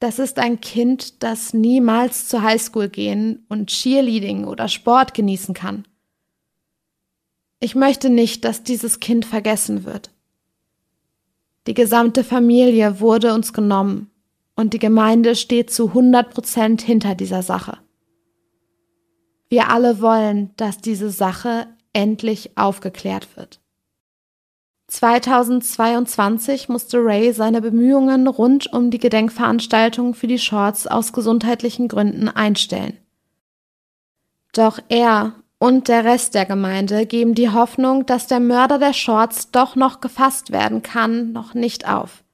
das 0.00 0.18
ist 0.18 0.38
ein 0.38 0.60
Kind, 0.60 1.22
das 1.22 1.54
niemals 1.54 2.28
zur 2.28 2.42
Highschool 2.42 2.90
gehen 2.90 3.46
und 3.48 3.70
Cheerleading 3.70 4.44
oder 4.44 4.68
Sport 4.68 5.14
genießen 5.14 5.54
kann. 5.54 5.86
Ich 7.60 7.74
möchte 7.74 8.10
nicht, 8.10 8.44
dass 8.44 8.62
dieses 8.62 9.00
Kind 9.00 9.24
vergessen 9.24 9.84
wird. 9.84 10.10
Die 11.66 11.74
gesamte 11.74 12.24
Familie 12.24 13.00
wurde 13.00 13.32
uns 13.32 13.52
genommen 13.52 14.10
und 14.54 14.74
die 14.74 14.78
Gemeinde 14.78 15.34
steht 15.34 15.70
zu 15.70 15.88
100 15.88 16.30
Prozent 16.30 16.82
hinter 16.82 17.14
dieser 17.14 17.42
Sache. 17.42 17.78
Wir 19.48 19.70
alle 19.70 20.00
wollen, 20.00 20.50
dass 20.56 20.78
diese 20.78 21.10
Sache 21.10 21.66
endlich 21.92 22.56
aufgeklärt 22.56 23.36
wird. 23.36 23.60
2022 24.88 26.68
musste 26.68 26.98
Ray 26.98 27.32
seine 27.32 27.62
Bemühungen 27.62 28.28
rund 28.28 28.72
um 28.72 28.90
die 28.90 28.98
Gedenkveranstaltung 28.98 30.14
für 30.14 30.26
die 30.26 30.38
Shorts 30.38 30.86
aus 30.86 31.12
gesundheitlichen 31.12 31.88
Gründen 31.88 32.28
einstellen. 32.28 32.98
Doch 34.52 34.78
er 34.88 35.34
und 35.58 35.88
der 35.88 36.04
Rest 36.04 36.34
der 36.34 36.46
Gemeinde 36.46 37.06
geben 37.06 37.34
die 37.34 37.50
Hoffnung, 37.50 38.06
dass 38.06 38.26
der 38.26 38.40
Mörder 38.40 38.78
der 38.78 38.92
Shorts 38.92 39.50
doch 39.50 39.76
noch 39.76 40.00
gefasst 40.00 40.52
werden 40.52 40.82
kann, 40.82 41.32
noch 41.32 41.54
nicht 41.54 41.88
auf. 41.88 42.24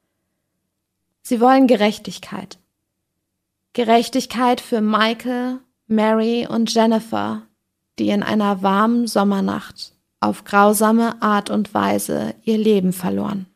Sie 1.22 1.40
wollen 1.40 1.66
Gerechtigkeit. 1.66 2.58
Gerechtigkeit 3.72 4.60
für 4.60 4.80
Michael, 4.80 5.58
Mary 5.86 6.46
und 6.48 6.74
Jennifer, 6.74 7.42
die 7.98 8.08
in 8.08 8.22
einer 8.22 8.62
warmen 8.62 9.06
Sommernacht 9.06 9.92
auf 10.20 10.44
grausame 10.44 11.20
Art 11.22 11.50
und 11.50 11.72
Weise 11.72 12.34
ihr 12.44 12.58
Leben 12.58 12.92
verloren. 12.92 13.46